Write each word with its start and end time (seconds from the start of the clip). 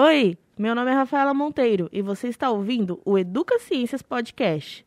Oi, 0.00 0.38
meu 0.56 0.76
nome 0.76 0.92
é 0.92 0.94
Rafaela 0.94 1.34
Monteiro 1.34 1.88
e 1.90 2.00
você 2.00 2.28
está 2.28 2.48
ouvindo 2.48 3.02
o 3.04 3.18
Educa 3.18 3.58
Ciências 3.58 4.00
Podcast. 4.00 4.86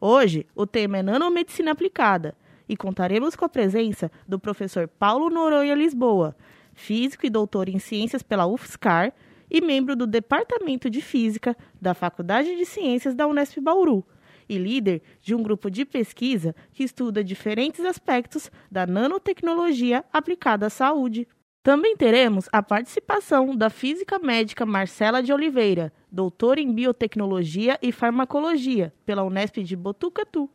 Hoje, 0.00 0.48
o 0.52 0.66
tema 0.66 0.98
é 0.98 1.02
nanomedicina 1.02 1.70
aplicada 1.70 2.34
e 2.68 2.76
contaremos 2.76 3.36
com 3.36 3.44
a 3.44 3.48
presença 3.48 4.10
do 4.26 4.36
professor 4.36 4.88
Paulo 4.88 5.30
Noronha 5.30 5.76
Lisboa, 5.76 6.34
físico 6.74 7.24
e 7.24 7.30
doutor 7.30 7.68
em 7.68 7.78
ciências 7.78 8.20
pela 8.20 8.48
UFSCar 8.48 9.12
e 9.48 9.60
membro 9.60 9.94
do 9.94 10.08
Departamento 10.08 10.90
de 10.90 11.00
Física 11.00 11.56
da 11.80 11.94
Faculdade 11.94 12.56
de 12.56 12.66
Ciências 12.66 13.14
da 13.14 13.28
Unesp 13.28 13.60
Bauru 13.60 14.04
e 14.48 14.58
líder 14.58 15.02
de 15.22 15.36
um 15.36 15.42
grupo 15.44 15.70
de 15.70 15.84
pesquisa 15.84 16.52
que 16.72 16.82
estuda 16.82 17.22
diferentes 17.22 17.84
aspectos 17.84 18.50
da 18.68 18.84
nanotecnologia 18.88 20.04
aplicada 20.12 20.66
à 20.66 20.70
saúde. 20.70 21.28
Também 21.68 21.94
teremos 21.94 22.48
a 22.50 22.62
participação 22.62 23.54
da 23.54 23.68
física 23.68 24.18
médica 24.18 24.64
Marcela 24.64 25.22
de 25.22 25.34
Oliveira, 25.34 25.92
doutora 26.10 26.62
em 26.62 26.72
biotecnologia 26.72 27.78
e 27.82 27.92
farmacologia 27.92 28.90
pela 29.04 29.22
Unesp 29.22 29.58
de 29.58 29.76
Botucatu. 29.76 30.48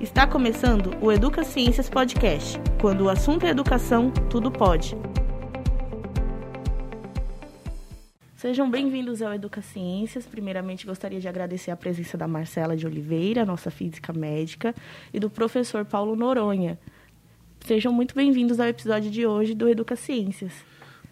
Está 0.00 0.26
começando 0.26 0.96
o 1.02 1.12
Educa 1.12 1.44
Ciências 1.44 1.90
Podcast. 1.90 2.58
Quando 2.80 3.02
o 3.02 3.10
assunto 3.10 3.44
é 3.44 3.50
educação, 3.50 4.10
tudo 4.30 4.50
pode. 4.50 4.96
Sejam 8.36 8.70
bem-vindos 8.70 9.20
ao 9.20 9.34
Educa 9.34 9.60
Ciências. 9.60 10.24
Primeiramente, 10.24 10.86
gostaria 10.86 11.20
de 11.20 11.28
agradecer 11.28 11.70
a 11.70 11.76
presença 11.76 12.16
da 12.16 12.26
Marcela 12.26 12.74
de 12.74 12.86
Oliveira, 12.86 13.44
nossa 13.44 13.70
física 13.70 14.14
médica, 14.14 14.74
e 15.12 15.20
do 15.20 15.28
professor 15.28 15.84
Paulo 15.84 16.16
Noronha. 16.16 16.78
Sejam 17.66 17.90
muito 17.90 18.14
bem-vindos 18.14 18.60
ao 18.60 18.66
episódio 18.66 19.10
de 19.10 19.26
hoje 19.26 19.54
do 19.54 19.66
Educa 19.66 19.96
Ciências. 19.96 20.52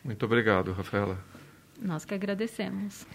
Muito 0.05 0.27
obrigado, 0.27 0.71
Rafaela. 0.73 1.19
Nós 1.81 2.05
que 2.05 2.13
agradecemos. 2.13 3.07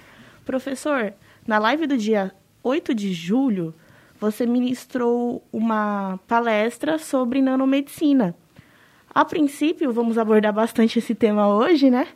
Professor, 0.44 1.14
na 1.46 1.60
live 1.60 1.86
do 1.86 1.96
dia 1.96 2.34
8 2.64 2.96
de 2.96 3.14
julho, 3.14 3.76
você 4.20 4.44
ministrou 4.48 5.46
uma 5.54 6.20
palestra 6.28 6.98
sobre 6.98 7.40
nanomedicina. 7.40 8.36
A 9.14 9.24
princípio, 9.24 9.94
vamos 9.94 10.18
abordar 10.18 10.52
bastante 10.52 10.98
esse 10.98 11.14
tema 11.14 11.48
hoje, 11.48 11.92
né? 11.92 12.08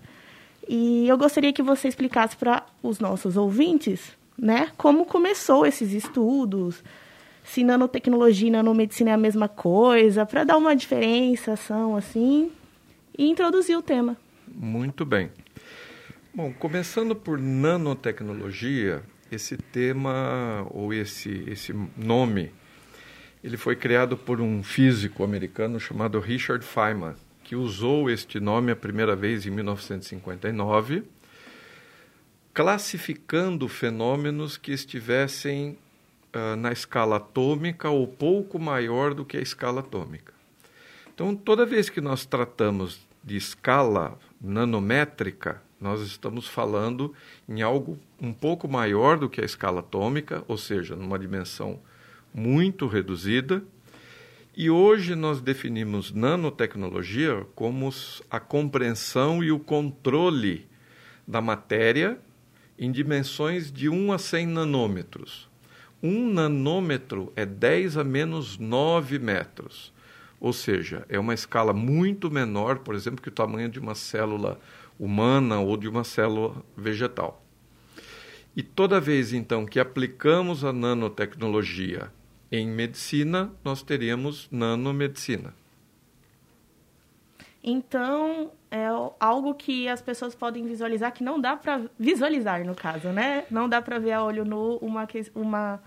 E 0.68 1.08
eu 1.08 1.20
gostaria 1.20 1.54
que 1.54 1.62
você 1.62 1.88
explicasse 1.88 2.36
para 2.36 2.66
os 2.82 3.00
nossos 3.00 3.38
ouvintes, 3.38 4.18
né, 4.36 4.72
como 4.76 5.06
começou 5.06 5.68
esses 5.68 5.94
estudos, 5.94 6.84
se 7.44 7.64
nanotecnologia 7.64 8.48
e 8.48 8.52
nanomedicina 8.52 9.12
é 9.12 9.14
a 9.14 9.18
mesma 9.18 9.48
coisa, 9.48 10.26
para 10.26 10.44
dar 10.44 10.58
uma 10.58 10.76
diferenciação 10.76 11.96
assim 11.96 12.52
e 13.18 13.30
introduzir 13.30 13.78
o 13.78 13.82
tema. 13.82 14.18
Muito 14.48 15.06
bem. 15.06 15.32
Bom, 16.34 16.54
começando 16.54 17.16
por 17.16 17.40
nanotecnologia, 17.40 19.04
esse 19.32 19.58
tema 19.58 20.66
ou 20.72 20.94
esse 20.94 21.44
esse 21.48 21.74
nome, 21.98 22.52
ele 23.44 23.58
foi 23.58 23.76
criado 23.76 24.16
por 24.18 24.40
um 24.40 24.62
físico 24.64 25.24
americano 25.24 25.80
chamado 25.80 26.20
Richard 26.20 26.66
Feynman 26.66 27.16
que 27.52 27.56
usou 27.58 28.10
este 28.10 28.40
nome 28.40 28.72
a 28.72 28.76
primeira 28.78 29.14
vez 29.14 29.46
em 29.46 29.50
1959, 29.50 31.04
classificando 32.54 33.68
fenômenos 33.68 34.56
que 34.56 34.72
estivessem 34.72 35.78
uh, 36.36 36.56
na 36.56 36.72
escala 36.72 37.18
atômica 37.18 37.90
ou 37.90 38.08
pouco 38.08 38.60
maior 38.60 39.14
do 39.14 39.26
que 39.26 39.38
a 39.38 39.42
escala 39.42 39.82
atômica. 39.82 40.34
Então, 41.14 41.36
toda 41.36 41.66
vez 41.66 41.90
que 41.90 42.02
nós 42.02 42.26
tratamos 42.26 43.08
de 43.24 43.36
escala 43.36 44.18
nanométrica, 44.40 45.62
nós 45.80 46.02
estamos 46.02 46.48
falando 46.48 47.14
em 47.48 47.62
algo 47.62 48.00
um 48.20 48.34
pouco 48.34 48.68
maior 48.68 49.18
do 49.18 49.30
que 49.30 49.42
a 49.42 49.46
escala 49.46 49.80
atômica, 49.80 50.44
ou 50.48 50.58
seja, 50.58 50.96
numa 50.96 51.18
dimensão 51.18 51.80
muito 52.34 52.88
reduzida 52.88 53.64
e 54.56 54.70
hoje 54.70 55.16
nós 55.16 55.40
definimos 55.40 56.12
nanotecnologia 56.12 57.46
como 57.56 57.90
a 58.30 58.40
compreensão 58.40 59.42
e 59.42 59.50
o 59.50 59.58
controle 59.58 60.68
da 61.26 61.40
matéria 61.40 62.20
em 62.78 62.92
dimensões 62.92 63.72
de 63.72 63.88
1 63.88 64.12
a 64.12 64.18
100 64.18 64.48
nanômetros. 64.48 65.50
Um 66.04 66.32
nanômetro 66.32 67.32
é 67.36 67.46
10 67.46 67.98
a 67.98 68.04
menos 68.04 68.58
9 68.58 69.20
metros. 69.20 69.94
Ou 70.40 70.52
seja, 70.52 71.06
é 71.08 71.20
uma 71.20 71.34
escala 71.34 71.72
muito 71.72 72.32
menor, 72.32 72.80
por 72.80 72.96
exemplo, 72.96 73.22
que 73.22 73.30
o 73.30 73.32
tamanho 73.32 73.70
de 73.70 73.80
uma 73.80 73.94
célula 73.94 74.60
humana 75.00 75.60
ou 75.60 75.78
de 75.78 75.88
uma 75.88 76.04
célula 76.04 76.64
vegetal. 76.76 77.44
E 78.56 78.64
toda 78.64 79.00
vez, 79.00 79.32
então, 79.34 79.66
que 79.66 79.80
aplicamos 79.80 80.66
a 80.66 80.74
nanotecnologia 80.74 82.12
em 82.52 82.68
medicina, 82.68 83.52
nós 83.64 83.82
teríamos 83.82 84.50
nanomedicina. 84.52 85.54
Então, 87.64 88.52
é 88.72 88.88
algo 89.20 89.54
que 89.54 89.88
as 89.88 90.02
pessoas 90.02 90.34
podem 90.34 90.66
visualizar, 90.66 91.14
que 91.14 91.24
não 91.24 91.40
dá 91.40 91.56
para 91.56 91.82
visualizar, 91.98 92.66
no 92.66 92.74
caso, 92.76 93.10
né? 93.10 93.46
Não 93.52 93.70
dá 93.70 93.82
para 93.82 94.00
ver 94.00 94.14
a 94.14 94.24
olho 94.24 94.44
nu 94.44 94.78
uma, 94.78 95.08
uma, 95.36 95.82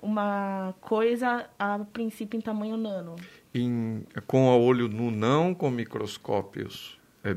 uma 0.00 0.74
coisa, 0.80 1.48
a 1.58 1.78
princípio, 1.78 2.36
em 2.36 2.40
tamanho 2.40 2.76
nano. 2.76 3.16
Em, 3.54 4.04
com 4.26 4.48
a 4.50 4.56
olho 4.56 4.88
nu, 4.88 5.10
não. 5.10 5.54
Com 5.54 5.70
microscópios, 5.70 6.98
é, 7.22 7.34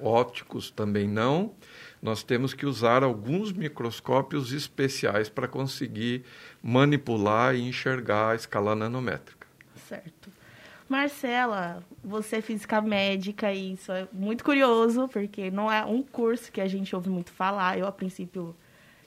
ópticos, 0.00 0.70
também 0.70 1.06
não 1.06 1.54
nós 2.02 2.24
temos 2.24 2.52
que 2.52 2.66
usar 2.66 3.04
alguns 3.04 3.52
microscópios 3.52 4.52
especiais 4.52 5.28
para 5.28 5.46
conseguir 5.46 6.24
manipular 6.60 7.54
e 7.54 7.62
enxergar 7.62 8.30
a 8.30 8.34
escala 8.34 8.74
nanométrica. 8.74 9.46
Certo. 9.76 10.28
Marcela, 10.88 11.82
você 12.02 12.36
é 12.36 12.40
física 12.42 12.82
médica 12.82 13.52
e 13.52 13.74
isso 13.74 13.92
é 13.92 14.08
muito 14.12 14.42
curioso, 14.42 15.08
porque 15.08 15.48
não 15.50 15.70
é 15.70 15.84
um 15.84 16.02
curso 16.02 16.50
que 16.50 16.60
a 16.60 16.66
gente 16.66 16.94
ouve 16.94 17.08
muito 17.08 17.30
falar. 17.30 17.78
Eu, 17.78 17.86
a 17.86 17.92
princípio, 17.92 18.54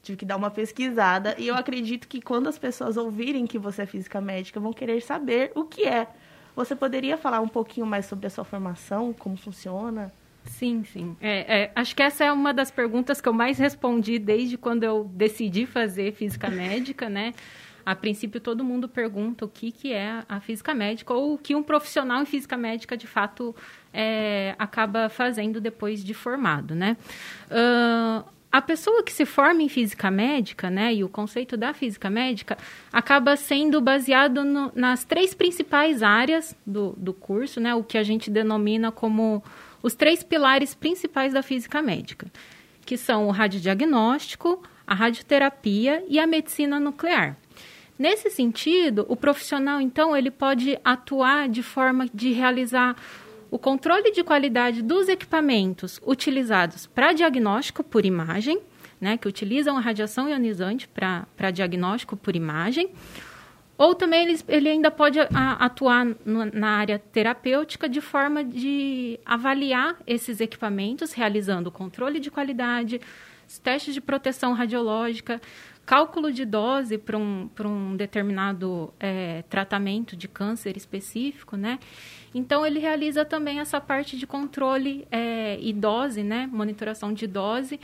tive 0.06 0.18
que 0.18 0.26
dar 0.26 0.38
uma 0.38 0.52
pesquisada 0.52 1.36
e 1.38 1.48
eu 1.48 1.56
acredito 1.56 2.08
que 2.08 2.22
quando 2.22 2.48
as 2.48 2.58
pessoas 2.58 2.96
ouvirem 2.96 3.48
que 3.48 3.58
você 3.58 3.82
é 3.82 3.86
física 3.86 4.22
médica, 4.22 4.60
vão 4.60 4.72
querer 4.72 5.02
saber 5.02 5.52
o 5.56 5.66
que 5.66 5.84
é. 5.84 6.08
Você 6.56 6.76
poderia 6.76 7.18
falar 7.18 7.42
um 7.42 7.48
pouquinho 7.48 7.86
mais 7.86 8.06
sobre 8.06 8.28
a 8.28 8.30
sua 8.30 8.46
formação, 8.46 9.12
como 9.12 9.36
funciona? 9.36 10.14
Sim, 10.46 10.84
sim. 10.84 11.18
É, 11.20 11.64
é, 11.64 11.72
acho 11.76 11.96
que 11.96 12.04
essa 12.04 12.24
é 12.24 12.32
uma 12.32 12.54
das 12.54 12.70
perguntas 12.70 13.20
que 13.20 13.28
eu 13.28 13.34
mais 13.34 13.58
respondi 13.58 14.20
desde 14.20 14.58
quando 14.58 14.84
eu 14.84 15.10
decidi 15.14 15.66
fazer 15.66 16.14
física 16.14 16.48
médica, 16.52 17.10
né? 17.10 17.34
A 17.86 17.96
princípio, 17.96 18.40
todo 18.40 18.64
mundo 18.64 18.88
pergunta 18.88 19.46
o 19.46 19.48
que, 19.48 19.72
que 19.72 19.94
é 19.94 20.24
a 20.28 20.40
física 20.40 20.74
médica 20.74 21.14
ou 21.14 21.34
o 21.34 21.38
que 21.38 21.54
um 21.54 21.62
profissional 21.62 22.22
em 22.22 22.26
física 22.26 22.58
médica, 22.58 22.98
de 22.98 23.06
fato, 23.06 23.56
é, 23.94 24.56
acaba 24.58 25.08
fazendo 25.08 25.62
depois 25.62 26.04
de 26.04 26.14
formado, 26.14 26.74
né? 26.74 26.98
Uh, 27.46 28.28
a 28.56 28.62
pessoa 28.62 29.04
que 29.04 29.12
se 29.12 29.26
forma 29.26 29.64
em 29.64 29.68
física 29.68 30.10
médica, 30.10 30.70
né, 30.70 30.94
e 30.94 31.04
o 31.04 31.10
conceito 31.10 31.58
da 31.58 31.74
física 31.74 32.10
médica, 32.10 32.58
acaba 32.90 33.36
sendo 33.36 33.82
baseado 33.82 34.46
no, 34.46 34.72
nas 34.74 35.04
três 35.04 35.34
principais 35.34 36.02
áreas 36.02 36.56
do, 36.66 36.94
do 36.96 37.14
curso, 37.14 37.60
né, 37.60 37.76
o 37.76 37.84
que 37.84 37.98
a 37.98 38.04
gente 38.04 38.32
denomina 38.32 38.94
como 38.94 39.44
os 39.84 39.94
três 39.94 40.24
pilares 40.24 40.74
principais 40.74 41.34
da 41.34 41.44
física 41.44 41.82
médica, 41.82 42.28
que 42.86 42.96
são 42.96 43.28
o 43.28 43.32
radiodiagnóstico, 43.32 44.64
a 44.88 44.96
radioterapia 44.96 46.06
e 46.08 46.18
a 46.18 46.26
medicina 46.26 46.80
nuclear. 46.80 47.36
Nesse 48.00 48.30
sentido, 48.30 49.06
o 49.10 49.18
profissional, 49.18 49.82
então, 49.82 50.16
ele 50.16 50.32
pode 50.32 50.80
atuar 50.82 51.50
de 51.50 51.62
forma 51.62 52.08
de 52.14 52.32
realizar 52.32 52.96
o 53.50 53.60
controle 53.60 54.12
de 54.12 54.24
qualidade 54.24 54.82
dos 54.82 55.08
equipamentos 55.08 56.00
utilizados 56.06 56.88
para 56.88 57.14
diagnóstico 57.14 57.84
por 57.84 58.06
imagem, 58.06 58.60
né, 59.00 59.18
que 59.18 59.28
utilizam 59.28 59.78
a 59.78 59.82
radiação 59.82 60.30
ionizante 60.30 60.88
para 60.88 61.52
diagnóstico 61.52 62.16
por 62.16 62.36
imagem, 62.36 62.90
ou 63.78 63.94
também 63.94 64.24
ele, 64.28 64.40
ele 64.48 64.70
ainda 64.70 64.90
pode 64.90 65.20
a, 65.20 65.52
atuar 65.66 66.06
no, 66.26 66.46
na 66.46 66.78
área 66.78 66.98
terapêutica 66.98 67.90
de 67.90 68.00
forma 68.00 68.44
de 68.44 69.20
avaliar 69.26 69.98
esses 70.08 70.40
equipamentos, 70.40 71.12
realizando 71.12 71.70
controle 71.70 72.20
de 72.20 72.32
qualidade, 72.32 73.02
testes 73.62 73.94
de 73.94 74.02
proteção 74.02 74.54
radiológica, 74.54 75.42
cálculo 75.86 76.32
de 76.32 76.46
dose 76.46 76.98
para 76.98 77.18
um, 77.18 77.50
um 77.64 77.96
determinado 77.96 78.94
é, 79.00 79.44
tratamento 79.50 80.16
de 80.16 80.28
câncer 80.28 80.76
específico, 80.76 81.56
né? 81.56 81.80
Então, 82.34 82.66
ele 82.66 82.80
realiza 82.80 83.24
também 83.24 83.60
essa 83.60 83.80
parte 83.80 84.18
de 84.18 84.26
controle 84.26 85.08
é, 85.12 85.58
e 85.62 85.72
dose, 85.72 86.24
né? 86.24 86.50
Monitoração 86.52 87.14
de 87.14 87.28
dose, 87.28 87.80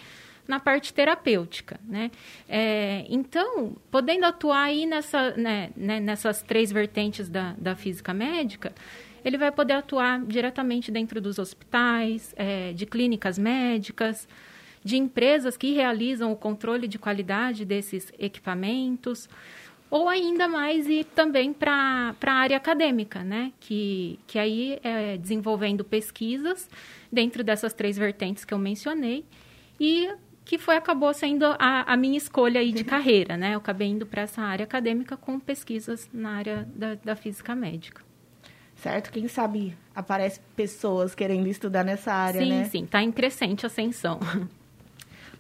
na 0.48 0.60
parte 0.60 0.94
terapêutica, 0.94 1.80
né? 1.88 2.12
É, 2.50 3.06
então, 3.10 3.76
podendo 3.90 4.26
atuar 4.26 4.64
aí 4.64 4.86
nessa, 4.86 5.32
né, 5.38 5.70
né, 5.76 6.00
nessas 6.00 6.42
três 6.42 6.72
vertentes 6.72 7.30
da, 7.30 7.54
da 7.58 7.76
física 7.76 8.14
médica, 8.14 8.74
ele 9.24 9.38
vai 9.38 9.52
poder 9.52 9.74
atuar 9.74 10.20
diretamente 10.26 10.92
dentro 10.92 11.22
dos 11.22 11.38
hospitais, 11.38 12.34
é, 12.36 12.74
de 12.74 12.86
clínicas 12.86 13.38
médicas, 13.38 14.28
de 14.84 14.98
empresas 14.98 15.56
que 15.56 15.74
realizam 15.74 16.32
o 16.32 16.36
controle 16.36 16.88
de 16.88 16.98
qualidade 16.98 17.66
desses 17.66 18.12
equipamentos, 18.18 19.30
ou 19.90 20.08
ainda 20.08 20.48
mais 20.48 20.88
e 20.88 21.04
também 21.04 21.52
para 21.54 22.16
a 22.26 22.32
área 22.32 22.56
acadêmica, 22.56 23.24
né? 23.24 23.52
Que, 23.60 24.18
que 24.26 24.40
aí 24.40 24.80
é 24.82 25.18
desenvolvendo 25.18 25.84
pesquisas 25.84 26.70
dentro 27.12 27.44
dessas 27.44 27.74
três 27.74 27.98
vertentes 27.98 28.46
que 28.46 28.54
eu 28.54 28.58
mencionei 28.58 29.26
e 29.78 30.10
que 30.46 30.58
foi 30.58 30.78
acabou 30.78 31.14
sendo 31.14 31.46
a, 31.46 31.94
a 31.94 31.98
minha 31.98 32.18
escolha 32.18 32.62
aí 32.62 32.72
de 32.72 32.84
carreira, 32.86 33.36
né? 33.36 33.54
Eu 33.54 33.58
acabei 33.58 33.90
indo 33.90 34.06
para 34.06 34.22
essa 34.22 34.42
área 34.42 34.64
acadêmica 34.64 35.18
com 35.18 35.38
pesquisas 35.40 36.10
na 36.14 36.32
área 36.32 36.68
da, 36.74 36.96
da 36.96 37.16
física 37.16 37.54
médica. 37.54 38.02
Certo? 38.76 39.12
Quem 39.12 39.28
sabe 39.28 39.78
aparece 39.94 40.40
pessoas 40.56 41.14
querendo 41.14 41.48
estudar 41.48 41.84
nessa 41.84 42.14
área, 42.14 42.42
sim, 42.42 42.50
né? 42.50 42.64
Sim, 42.64 42.70
sim. 42.70 42.84
Está 42.86 43.04
em 43.04 43.12
crescente 43.12 43.66
ascensão. 43.66 44.20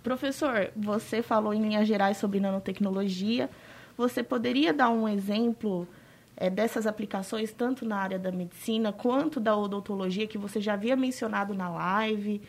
Professor, 0.03 0.71
você 0.75 1.21
falou 1.21 1.53
em 1.53 1.61
linhas 1.61 1.87
gerais 1.87 2.17
sobre 2.17 2.39
nanotecnologia. 2.39 3.49
Você 3.95 4.23
poderia 4.23 4.73
dar 4.73 4.89
um 4.89 5.07
exemplo 5.07 5.87
é, 6.35 6.49
dessas 6.49 6.87
aplicações, 6.87 7.51
tanto 7.51 7.85
na 7.85 7.97
área 7.97 8.17
da 8.17 8.31
medicina 8.31 8.91
quanto 8.91 9.39
da 9.39 9.55
odontologia, 9.55 10.25
que 10.25 10.39
você 10.39 10.59
já 10.59 10.73
havia 10.73 10.95
mencionado 10.95 11.53
na 11.53 11.69
live, 11.69 12.41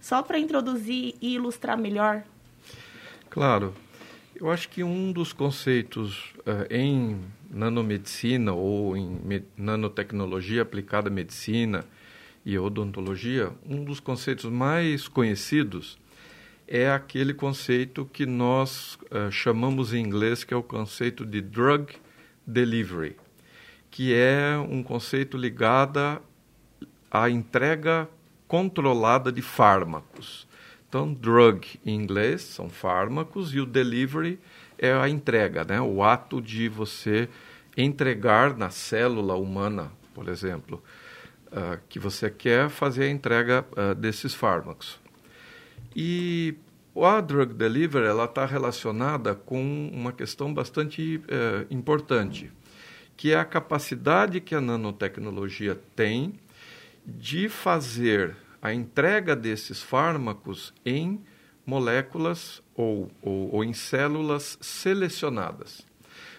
só 0.00 0.22
para 0.22 0.38
introduzir 0.38 1.16
e 1.20 1.34
ilustrar 1.34 1.76
melhor? 1.76 2.22
Claro. 3.28 3.74
Eu 4.36 4.50
acho 4.50 4.68
que 4.68 4.82
um 4.82 5.12
dos 5.12 5.32
conceitos 5.32 6.34
uh, 6.38 6.66
em 6.70 7.20
nanomedicina 7.50 8.52
ou 8.52 8.96
em 8.96 9.44
nanotecnologia 9.56 10.62
aplicada 10.62 11.08
à 11.08 11.12
medicina 11.12 11.84
e 12.44 12.58
odontologia, 12.58 13.52
um 13.68 13.84
dos 13.84 14.00
conceitos 14.00 14.46
mais 14.46 15.06
conhecidos 15.06 15.98
é 16.74 16.90
aquele 16.90 17.34
conceito 17.34 18.06
que 18.06 18.24
nós 18.24 18.98
uh, 19.10 19.30
chamamos 19.30 19.92
em 19.92 20.02
inglês, 20.02 20.42
que 20.42 20.54
é 20.54 20.56
o 20.56 20.62
conceito 20.62 21.26
de 21.26 21.42
drug 21.42 21.94
delivery, 22.46 23.14
que 23.90 24.14
é 24.14 24.56
um 24.56 24.82
conceito 24.82 25.36
ligado 25.36 26.18
à 27.10 27.28
entrega 27.28 28.08
controlada 28.48 29.30
de 29.30 29.42
fármacos. 29.42 30.48
Então, 30.88 31.12
drug 31.12 31.78
em 31.84 31.94
inglês 31.94 32.40
são 32.40 32.70
fármacos 32.70 33.54
e 33.54 33.60
o 33.60 33.66
delivery 33.66 34.40
é 34.78 34.94
a 34.94 35.10
entrega, 35.10 35.64
né? 35.64 35.78
o 35.78 36.02
ato 36.02 36.40
de 36.40 36.70
você 36.70 37.28
entregar 37.76 38.56
na 38.56 38.70
célula 38.70 39.34
humana, 39.34 39.92
por 40.14 40.26
exemplo, 40.26 40.82
uh, 41.48 41.78
que 41.90 41.98
você 41.98 42.30
quer 42.30 42.70
fazer 42.70 43.04
a 43.04 43.10
entrega 43.10 43.62
uh, 43.72 43.94
desses 43.94 44.32
fármacos. 44.32 45.01
E 45.94 46.54
a 46.96 47.20
drug 47.20 47.54
delivery 47.54 48.06
ela 48.06 48.24
está 48.24 48.44
relacionada 48.44 49.34
com 49.34 49.90
uma 49.92 50.12
questão 50.12 50.52
bastante 50.52 51.20
é, 51.28 51.66
importante, 51.70 52.50
que 53.16 53.32
é 53.32 53.38
a 53.38 53.44
capacidade 53.44 54.40
que 54.40 54.54
a 54.54 54.60
nanotecnologia 54.60 55.78
tem 55.96 56.34
de 57.04 57.48
fazer 57.48 58.36
a 58.60 58.72
entrega 58.72 59.34
desses 59.34 59.82
fármacos 59.82 60.72
em 60.84 61.20
moléculas 61.64 62.62
ou, 62.74 63.10
ou, 63.20 63.54
ou 63.54 63.64
em 63.64 63.72
células 63.72 64.58
selecionadas. 64.60 65.86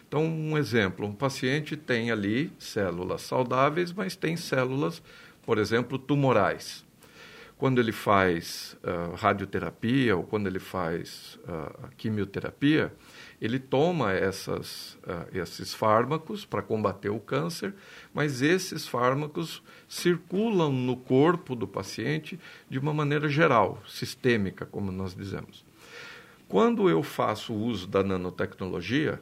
Então, 0.07 0.25
um 0.25 0.57
exemplo: 0.57 1.05
um 1.05 1.13
paciente 1.13 1.75
tem 1.75 2.11
ali 2.11 2.51
células 2.59 3.23
saudáveis, 3.23 3.91
mas 3.91 4.15
tem 4.15 4.37
células, 4.37 5.01
por 5.45 5.57
exemplo, 5.57 5.97
tumorais 5.97 6.85
quando 7.63 7.79
ele 7.79 7.93
faz 7.93 8.75
uh, 8.83 9.15
radioterapia 9.15 10.17
ou 10.17 10.23
quando 10.23 10.47
ele 10.47 10.59
faz 10.59 11.39
uh, 11.47 11.87
quimioterapia, 11.95 12.93
ele 13.39 13.57
toma 13.57 14.11
essas, 14.11 14.95
uh, 15.07 15.25
esses 15.33 15.73
fármacos 15.73 16.43
para 16.43 16.61
combater 16.61 17.07
o 17.07 17.21
câncer, 17.21 17.73
mas 18.13 18.41
esses 18.41 18.85
fármacos 18.85 19.63
circulam 19.87 20.73
no 20.73 20.97
corpo 20.97 21.55
do 21.55 21.65
paciente 21.65 22.37
de 22.69 22.77
uma 22.77 22.93
maneira 22.93 23.29
geral, 23.29 23.81
sistêmica, 23.87 24.65
como 24.65 24.91
nós 24.91 25.15
dizemos. 25.15 25.63
Quando 26.49 26.89
eu 26.89 27.01
faço 27.01 27.53
uso 27.53 27.87
da 27.87 28.03
nanotecnologia, 28.03 29.21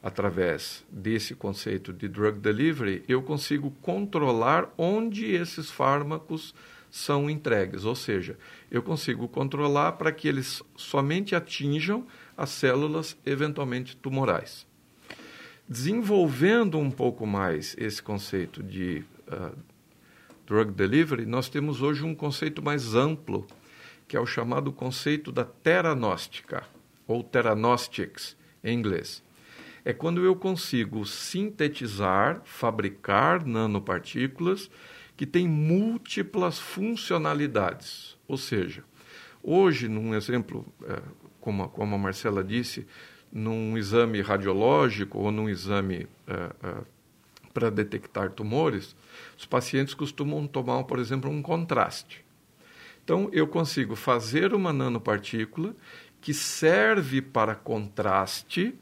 através 0.00 0.86
desse 0.88 1.34
conceito 1.34 1.92
de 1.92 2.06
drug 2.06 2.38
delivery, 2.38 3.02
eu 3.08 3.20
consigo 3.22 3.72
controlar 3.82 4.72
onde 4.78 5.26
esses 5.26 5.68
fármacos 5.68 6.54
são 6.90 7.28
entregues, 7.28 7.84
ou 7.84 7.94
seja, 7.94 8.38
eu 8.70 8.82
consigo 8.82 9.28
controlar 9.28 9.92
para 9.92 10.12
que 10.12 10.28
eles 10.28 10.62
somente 10.74 11.34
atinjam 11.34 12.06
as 12.36 12.50
células 12.50 13.16
eventualmente 13.24 13.96
tumorais. 13.96 14.66
Desenvolvendo 15.68 16.78
um 16.78 16.90
pouco 16.90 17.26
mais 17.26 17.74
esse 17.78 18.02
conceito 18.02 18.62
de 18.62 19.04
uh, 19.26 19.56
drug 20.46 20.72
delivery, 20.72 21.26
nós 21.26 21.48
temos 21.48 21.82
hoje 21.82 22.04
um 22.04 22.14
conceito 22.14 22.62
mais 22.62 22.94
amplo, 22.94 23.46
que 24.06 24.16
é 24.16 24.20
o 24.20 24.26
chamado 24.26 24.72
conceito 24.72 25.32
da 25.32 25.44
teranóstica, 25.44 26.64
ou 27.06 27.22
teranostics 27.22 28.36
em 28.62 28.78
inglês. 28.78 29.22
É 29.84 29.92
quando 29.92 30.24
eu 30.24 30.34
consigo 30.34 31.04
sintetizar, 31.04 32.40
fabricar 32.44 33.46
nanopartículas 33.46 34.70
que 35.16 35.26
tem 35.26 35.48
múltiplas 35.48 36.58
funcionalidades. 36.58 38.16
Ou 38.28 38.36
seja, 38.36 38.84
hoje, 39.42 39.88
num 39.88 40.14
exemplo, 40.14 40.66
é, 40.84 41.00
como, 41.40 41.62
a, 41.64 41.98
Marcela 41.98 42.44
disse, 42.44 42.86
num 43.32 43.78
exame 43.78 44.20
radiológico 44.20 45.18
ou 45.18 45.32
num 45.32 45.48
exame 45.48 46.06
é, 46.26 46.34
é, 46.62 46.74
para 47.54 47.70
detectar 47.70 48.30
tumores, 48.32 48.94
os 49.38 49.46
pacientes 49.46 49.94
costumam 49.94 50.46
tomar, 50.46 50.84
por 50.84 50.98
exemplo, 50.98 51.30
um 51.30 51.40
contraste. 51.40 52.24
Então, 53.02 53.30
eu 53.32 53.46
consigo 53.46 53.94
fazer 53.94 54.52
uma 54.52 54.72
nanopartícula 54.72 55.74
que 56.20 56.34
serve 56.34 57.22
para 57.22 57.54
contraste 57.54 58.74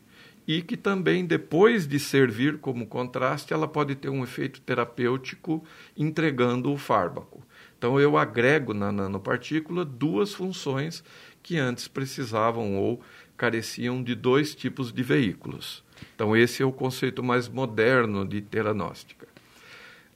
e 0.47 0.61
que 0.61 0.77
também, 0.77 1.25
depois 1.25 1.87
de 1.87 1.99
servir 1.99 2.59
como 2.59 2.87
contraste, 2.87 3.53
ela 3.53 3.67
pode 3.67 3.95
ter 3.95 4.11
um 4.11 4.23
efeito 4.23 4.61
terapêutico 4.61 5.65
entregando 5.97 6.71
o 6.73 6.77
fármaco. 6.77 7.43
Então, 7.79 7.99
eu 7.99 8.17
agrego 8.17 8.75
na 8.75 8.93
nanopartícula 8.93 9.85
duas 9.85 10.35
funções 10.35 11.03
que 11.43 11.59
antes 11.59 11.89
precisavam 11.89 12.77
ou 12.77 13.01
careciam 13.37 14.03
de 14.03 14.15
dois 14.15 14.55
tipos 14.55 14.93
de 14.93 15.03
veículos. 15.03 15.83
Então, 16.15 16.37
esse 16.37 16.63
é 16.63 16.67
o 16.67 16.73
conceito 16.73 17.23
mais 17.23 17.49
moderno 17.49 18.25
de 18.25 18.41
teranóstica. 18.41 19.27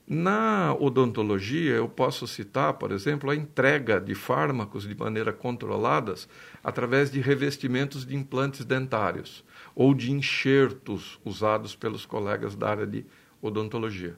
Na 0.07 0.75
odontologia, 0.79 1.75
eu 1.75 1.87
posso 1.87 2.27
citar, 2.27 2.73
por 2.73 2.91
exemplo, 2.91 3.29
a 3.29 3.35
entrega 3.35 4.01
de 4.01 4.15
fármacos 4.15 4.87
de 4.87 4.95
maneira 4.95 5.31
controladas 5.31 6.27
através 6.63 7.11
de 7.11 7.19
revestimentos 7.19 8.05
de 8.05 8.15
implantes 8.15 8.65
dentários 8.65 9.43
ou 9.79 9.93
de 9.93 10.11
enxertos 10.11 11.17
usados 11.23 11.73
pelos 11.73 12.05
colegas 12.05 12.53
da 12.53 12.67
área 12.67 12.85
de 12.85 13.05
odontologia. 13.41 14.17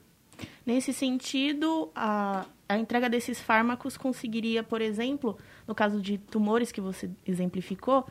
Nesse 0.65 0.91
sentido, 0.91 1.91
a, 1.93 2.47
a 2.67 2.79
entrega 2.79 3.07
desses 3.07 3.39
fármacos 3.39 3.95
conseguiria, 3.95 4.63
por 4.63 4.81
exemplo, 4.81 5.37
no 5.67 5.75
caso 5.75 6.01
de 6.01 6.17
tumores 6.17 6.71
que 6.71 6.81
você 6.81 7.11
exemplificou, 7.27 8.07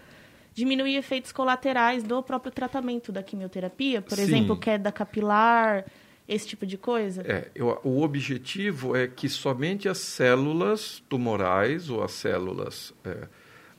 diminuir 0.54 0.95
efeitos 0.95 1.33
colaterais 1.33 2.04
do 2.04 2.23
próprio 2.23 2.52
tratamento 2.52 3.11
da 3.11 3.21
quimioterapia, 3.21 4.00
por 4.00 4.14
Sim. 4.14 4.23
exemplo, 4.23 4.57
queda 4.57 4.92
capilar, 4.92 5.85
esse 6.28 6.47
tipo 6.47 6.64
de 6.64 6.78
coisa? 6.78 7.23
É, 7.23 7.50
eu, 7.52 7.80
o 7.83 8.02
objetivo 8.02 8.95
é 8.95 9.09
que 9.09 9.28
somente 9.28 9.88
as 9.88 9.99
células 9.99 11.02
tumorais 11.09 11.90
ou 11.90 12.04
as 12.04 12.12
células 12.12 12.95
é, 13.04 13.26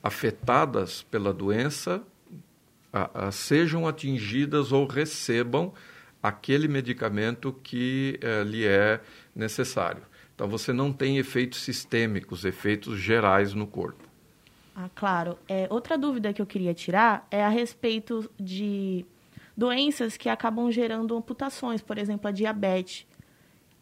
afetadas 0.02 1.02
pela 1.04 1.32
doença 1.32 2.02
a, 2.92 3.28
a, 3.28 3.32
sejam 3.32 3.86
atingidas 3.86 4.72
ou 4.72 4.86
recebam 4.86 5.72
aquele 6.22 6.68
medicamento 6.68 7.52
que 7.62 8.18
eh, 8.22 8.44
lhe 8.44 8.64
é 8.64 9.00
necessário. 9.34 10.02
Então 10.34 10.46
você 10.46 10.72
não 10.72 10.92
tem 10.92 11.18
efeitos 11.18 11.60
sistêmicos, 11.60 12.44
efeitos 12.44 12.98
gerais 12.98 13.54
no 13.54 13.66
corpo. 13.66 14.08
Ah, 14.74 14.88
claro. 14.94 15.38
É, 15.48 15.66
outra 15.70 15.98
dúvida 15.98 16.32
que 16.32 16.40
eu 16.40 16.46
queria 16.46 16.72
tirar 16.72 17.26
é 17.30 17.44
a 17.44 17.48
respeito 17.48 18.30
de 18.38 19.04
doenças 19.56 20.16
que 20.16 20.28
acabam 20.28 20.70
gerando 20.70 21.16
amputações, 21.16 21.82
por 21.82 21.98
exemplo, 21.98 22.28
a 22.28 22.30
diabetes. 22.30 23.06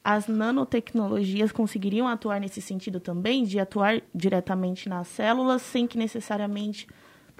As 0.02 0.26
nanotecnologias 0.26 1.52
conseguiriam 1.52 2.08
atuar 2.08 2.40
nesse 2.40 2.60
sentido 2.60 2.98
também, 2.98 3.44
de 3.44 3.60
atuar 3.60 4.02
diretamente 4.14 4.88
nas 4.88 5.08
células, 5.08 5.62
sem 5.62 5.86
que 5.86 5.98
necessariamente 5.98 6.88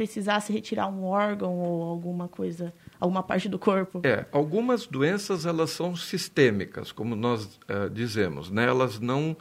precisasse 0.00 0.50
retirar 0.50 0.86
um 0.86 1.04
órgão 1.04 1.58
ou 1.58 1.82
alguma 1.82 2.26
coisa 2.26 2.72
alguma 2.98 3.22
parte 3.22 3.50
do 3.50 3.58
corpo? 3.58 4.00
É, 4.02 4.24
algumas 4.32 4.86
doenças 4.86 5.44
elas 5.44 5.72
são 5.72 5.94
sistêmicas, 5.94 6.90
como 6.90 7.14
nós 7.14 7.44
uh, 7.44 7.90
dizemos, 7.92 8.50
né? 8.50 8.66
Elas 8.66 8.98
não, 8.98 9.36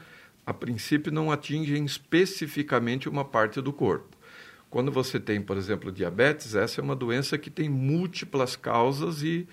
a 0.45 0.53
princípio, 0.53 1.13
não 1.13 1.31
atingem 1.31 1.85
especificamente 1.85 3.07
uma 3.07 3.23
parte 3.23 3.61
do 3.61 3.71
corpo. 3.71 4.17
Quando 4.69 4.91
você 4.91 5.17
tem, 5.17 5.41
por 5.41 5.55
exemplo, 5.55 5.93
diabetes, 5.93 6.53
essa 6.55 6.81
é 6.81 6.83
uma 6.83 6.95
doença 6.95 7.37
que 7.37 7.49
tem 7.49 7.69
múltiplas 7.69 8.57
causas 8.57 9.23
e 9.23 9.47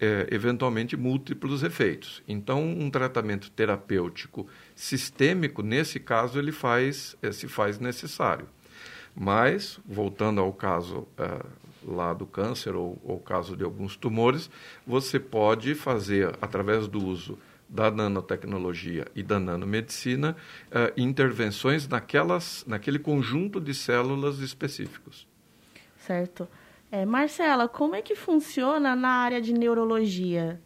é, 0.00 0.26
eventualmente 0.32 0.96
múltiplos 0.96 1.62
efeitos. 1.62 2.20
Então, 2.26 2.64
um 2.64 2.90
tratamento 2.90 3.48
terapêutico 3.52 4.48
sistêmico, 4.74 5.62
nesse 5.62 6.00
caso, 6.00 6.36
ele 6.36 6.50
faz, 6.50 7.16
é, 7.22 7.30
se 7.30 7.46
faz 7.46 7.78
necessário. 7.78 8.48
Mas, 9.18 9.80
voltando 9.86 10.42
ao 10.42 10.52
caso 10.52 11.08
é, 11.16 11.40
lá 11.82 12.12
do 12.12 12.26
câncer 12.26 12.74
ou, 12.74 12.98
ou 13.02 13.18
caso 13.18 13.56
de 13.56 13.64
alguns 13.64 13.96
tumores, 13.96 14.50
você 14.86 15.18
pode 15.18 15.74
fazer, 15.74 16.36
através 16.42 16.86
do 16.86 17.02
uso 17.02 17.38
da 17.68 17.90
nanotecnologia 17.90 19.06
e 19.14 19.22
da 19.22 19.40
nanomedicina, 19.40 20.36
uh, 20.66 20.92
intervenções 21.00 21.88
naquelas, 21.88 22.64
naquele 22.66 22.98
conjunto 22.98 23.60
de 23.60 23.74
células 23.74 24.38
específicos. 24.38 25.26
Certo. 25.98 26.46
É, 26.92 27.04
Marcela, 27.04 27.68
como 27.68 27.96
é 27.96 28.02
que 28.02 28.14
funciona 28.14 28.94
na 28.94 29.08
área 29.08 29.40
de 29.40 29.52
neurologia? 29.52 30.60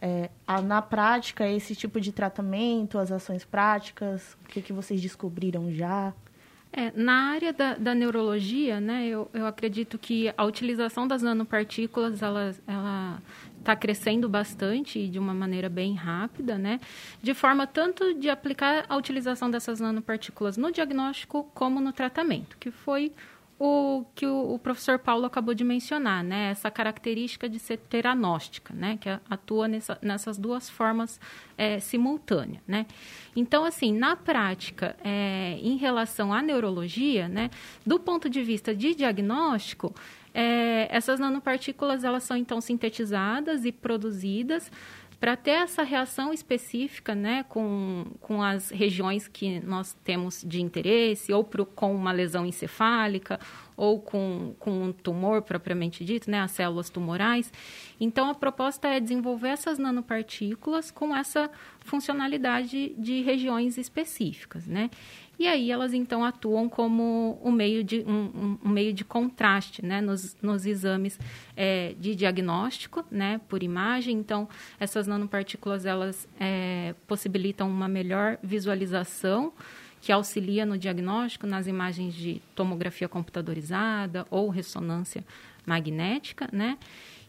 É, 0.00 0.30
a, 0.46 0.62
na 0.62 0.80
prática, 0.80 1.46
esse 1.46 1.76
tipo 1.76 2.00
de 2.00 2.10
tratamento, 2.10 2.96
as 2.96 3.12
ações 3.12 3.44
práticas, 3.44 4.34
o 4.42 4.48
que, 4.48 4.62
que 4.62 4.72
vocês 4.72 4.98
descobriram 4.98 5.70
já? 5.70 6.14
É, 6.72 6.92
na 6.94 7.30
área 7.32 7.52
da, 7.52 7.74
da 7.74 7.94
neurologia, 7.94 8.80
né, 8.80 9.06
eu, 9.08 9.28
eu, 9.34 9.44
acredito 9.44 9.98
que 9.98 10.32
a 10.36 10.44
utilização 10.44 11.06
das 11.06 11.20
nanopartículas 11.20 12.22
ela 12.22 13.20
está 13.58 13.74
crescendo 13.74 14.28
bastante 14.28 15.00
e 15.00 15.08
de 15.08 15.18
uma 15.18 15.34
maneira 15.34 15.68
bem 15.68 15.94
rápida, 15.94 16.56
né, 16.56 16.78
de 17.20 17.34
forma 17.34 17.66
tanto 17.66 18.14
de 18.14 18.30
aplicar 18.30 18.86
a 18.88 18.96
utilização 18.96 19.50
dessas 19.50 19.80
nanopartículas 19.80 20.56
no 20.56 20.70
diagnóstico 20.70 21.50
como 21.54 21.80
no 21.80 21.92
tratamento, 21.92 22.56
que 22.56 22.70
foi 22.70 23.12
o 23.62 24.06
que 24.14 24.24
o, 24.26 24.54
o, 24.54 24.58
professor 24.58 24.98
Paulo 24.98 25.26
acabou 25.26 25.52
de 25.52 25.62
mencionar, 25.62 26.24
né? 26.24 26.50
Essa 26.50 26.70
característica 26.70 27.46
de 27.46 27.58
ser 27.58 27.76
teranóstica, 27.76 28.72
né? 28.72 28.96
Que 28.98 29.10
atua 29.28 29.68
nessa, 29.68 29.98
nessas 30.00 30.38
duas 30.38 30.70
formas 30.70 31.20
é, 31.58 31.78
simultâneas, 31.78 32.62
né? 32.66 32.86
Então, 33.36 33.62
assim, 33.62 33.92
na 33.92 34.16
prática, 34.16 34.96
é, 35.04 35.58
em 35.60 35.76
relação 35.76 36.32
à 36.32 36.40
neurologia, 36.40 37.28
né? 37.28 37.50
Do 37.84 38.00
ponto 38.00 38.30
de 38.30 38.42
vista 38.42 38.74
de 38.74 38.94
diagnóstico, 38.94 39.94
é, 40.32 40.88
essas 40.90 41.20
nanopartículas 41.20 42.02
elas 42.02 42.22
são 42.22 42.38
então 42.38 42.62
sintetizadas 42.62 43.66
e 43.66 43.72
produzidas 43.72 44.72
para 45.20 45.36
ter 45.36 45.50
essa 45.50 45.82
reação 45.82 46.32
específica 46.32 47.14
né, 47.14 47.44
com, 47.46 48.06
com 48.22 48.42
as 48.42 48.70
regiões 48.70 49.28
que 49.28 49.60
nós 49.60 49.94
temos 50.02 50.42
de 50.42 50.62
interesse, 50.62 51.30
ou 51.30 51.44
pro, 51.44 51.66
com 51.66 51.94
uma 51.94 52.10
lesão 52.10 52.46
encefálica, 52.46 53.38
ou 53.80 53.98
com, 53.98 54.54
com 54.58 54.70
um 54.70 54.92
tumor 54.92 55.40
propriamente 55.40 56.04
dito, 56.04 56.30
né, 56.30 56.40
as 56.40 56.50
células 56.50 56.90
tumorais. 56.90 57.50
Então, 57.98 58.28
a 58.28 58.34
proposta 58.34 58.86
é 58.86 59.00
desenvolver 59.00 59.48
essas 59.48 59.78
nanopartículas 59.78 60.90
com 60.90 61.16
essa 61.16 61.50
funcionalidade 61.80 62.94
de 62.98 63.22
regiões 63.22 63.78
específicas. 63.78 64.66
Né? 64.66 64.90
E 65.38 65.48
aí 65.48 65.70
elas 65.70 65.94
então 65.94 66.22
atuam 66.22 66.68
como 66.68 67.40
um 67.42 67.50
meio 67.50 67.82
de, 67.82 68.04
um, 68.06 68.58
um 68.62 68.68
meio 68.68 68.92
de 68.92 69.02
contraste 69.02 69.82
né, 69.82 70.02
nos, 70.02 70.36
nos 70.42 70.66
exames 70.66 71.18
é, 71.56 71.94
de 71.98 72.14
diagnóstico 72.14 73.02
né, 73.10 73.40
por 73.48 73.62
imagem. 73.62 74.18
Então, 74.18 74.46
essas 74.78 75.06
nanopartículas 75.06 75.86
elas 75.86 76.28
é, 76.38 76.94
possibilitam 77.06 77.66
uma 77.70 77.88
melhor 77.88 78.38
visualização 78.42 79.54
que 80.00 80.10
auxilia 80.12 80.64
no 80.64 80.78
diagnóstico 80.78 81.46
nas 81.46 81.66
imagens 81.66 82.14
de 82.14 82.40
tomografia 82.54 83.08
computadorizada 83.08 84.26
ou 84.30 84.48
ressonância 84.48 85.24
magnética, 85.66 86.48
né? 86.52 86.78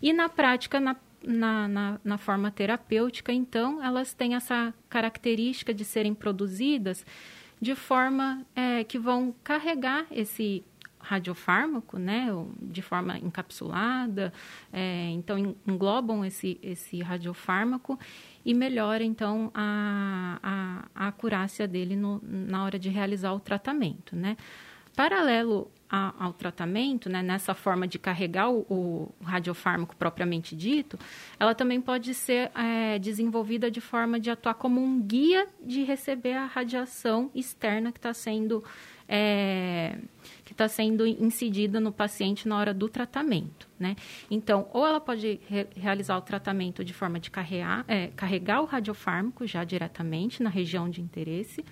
E 0.01 0.13
na 0.13 0.29
prática, 0.29 0.79
na, 0.79 0.95
na, 1.23 1.67
na, 1.67 1.99
na, 2.03 2.17
forma 2.17 2.49
terapêutica, 2.49 3.31
então, 3.31 3.83
elas 3.83 4.13
têm 4.13 4.35
essa 4.35 4.73
característica 4.89 5.73
de 5.73 5.85
serem 5.85 6.13
produzidas 6.13 7.05
de 7.61 7.75
forma 7.75 8.43
é, 8.55 8.83
que 8.83 8.97
vão 8.97 9.35
carregar 9.43 10.07
esse 10.09 10.63
radiofármaco, 11.03 11.97
né, 11.97 12.27
de 12.61 12.81
forma 12.81 13.17
encapsulada, 13.17 14.31
é, 14.71 15.09
então 15.09 15.55
englobam 15.67 16.23
esse, 16.23 16.59
esse 16.61 17.01
radiofármaco 17.01 17.99
e 18.45 18.53
melhora 18.53 19.03
então 19.03 19.51
a, 19.53 20.39
a, 20.41 21.05
a 21.05 21.07
acurácia 21.07 21.67
dele 21.67 21.95
no, 21.95 22.21
na 22.23 22.63
hora 22.63 22.79
de 22.79 22.89
realizar 22.89 23.33
o 23.33 23.39
tratamento, 23.39 24.15
né. 24.15 24.37
Paralelo 24.95 25.71
a, 25.89 26.13
ao 26.25 26.33
tratamento, 26.33 27.09
né, 27.09 27.21
nessa 27.21 27.53
forma 27.53 27.87
de 27.87 27.99
carregar 27.99 28.49
o, 28.49 28.59
o, 28.69 29.13
radiofármaco 29.23 29.95
propriamente 29.95 30.55
dito, 30.55 30.97
ela 31.39 31.53
também 31.53 31.81
pode 31.81 32.13
ser 32.13 32.51
é, 32.55 32.97
desenvolvida 32.97 33.69
de 33.69 33.81
forma 33.81 34.19
de 34.19 34.29
atuar 34.29 34.53
como 34.53 34.81
um 34.81 35.01
guia 35.01 35.47
de 35.61 35.83
receber 35.83 36.33
a 36.33 36.45
radiação 36.45 37.29
externa 37.35 37.91
que 37.91 37.99
está 37.99 38.13
sendo 38.13 38.63
é, 39.07 39.97
está 40.61 40.67
sendo 40.67 41.07
incidida 41.07 41.79
no 41.79 41.91
paciente 41.91 42.47
na 42.47 42.57
hora 42.57 42.73
do 42.73 42.87
tratamento, 42.87 43.67
né? 43.79 43.95
Então, 44.29 44.67
ou 44.71 44.85
ela 44.85 44.99
pode 44.99 45.39
re 45.47 45.67
realizar 45.75 46.17
o 46.17 46.21
tratamento 46.21 46.83
de 46.85 46.93
forma 46.93 47.19
de 47.19 47.31
carregar, 47.31 47.83
é, 47.87 48.07
carregar 48.15 48.61
o 48.61 48.65
radiofármaco 48.65 49.47
já 49.47 49.63
diretamente 49.63 50.43
na 50.43 50.49
região 50.49 50.87
de 50.87 51.01
interesse, 51.01 51.65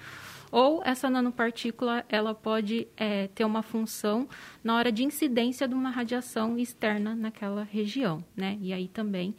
ou 0.52 0.82
essa 0.84 1.08
nanopartícula 1.10 2.04
ela 2.10 2.34
pode 2.34 2.88
é, 2.98 3.28
ter 3.28 3.46
uma 3.46 3.62
função 3.62 4.28
na 4.64 4.76
hora 4.76 4.92
de 4.92 5.04
incidência 5.04 5.68
de 5.68 5.76
uma 5.76 5.92
radiação 5.92 6.58
externa 6.58 7.16
naquela 7.16 7.64
região, 7.64 8.24
né? 8.36 8.58
E 8.60 8.74
aí 8.74 8.88
também 8.88 9.36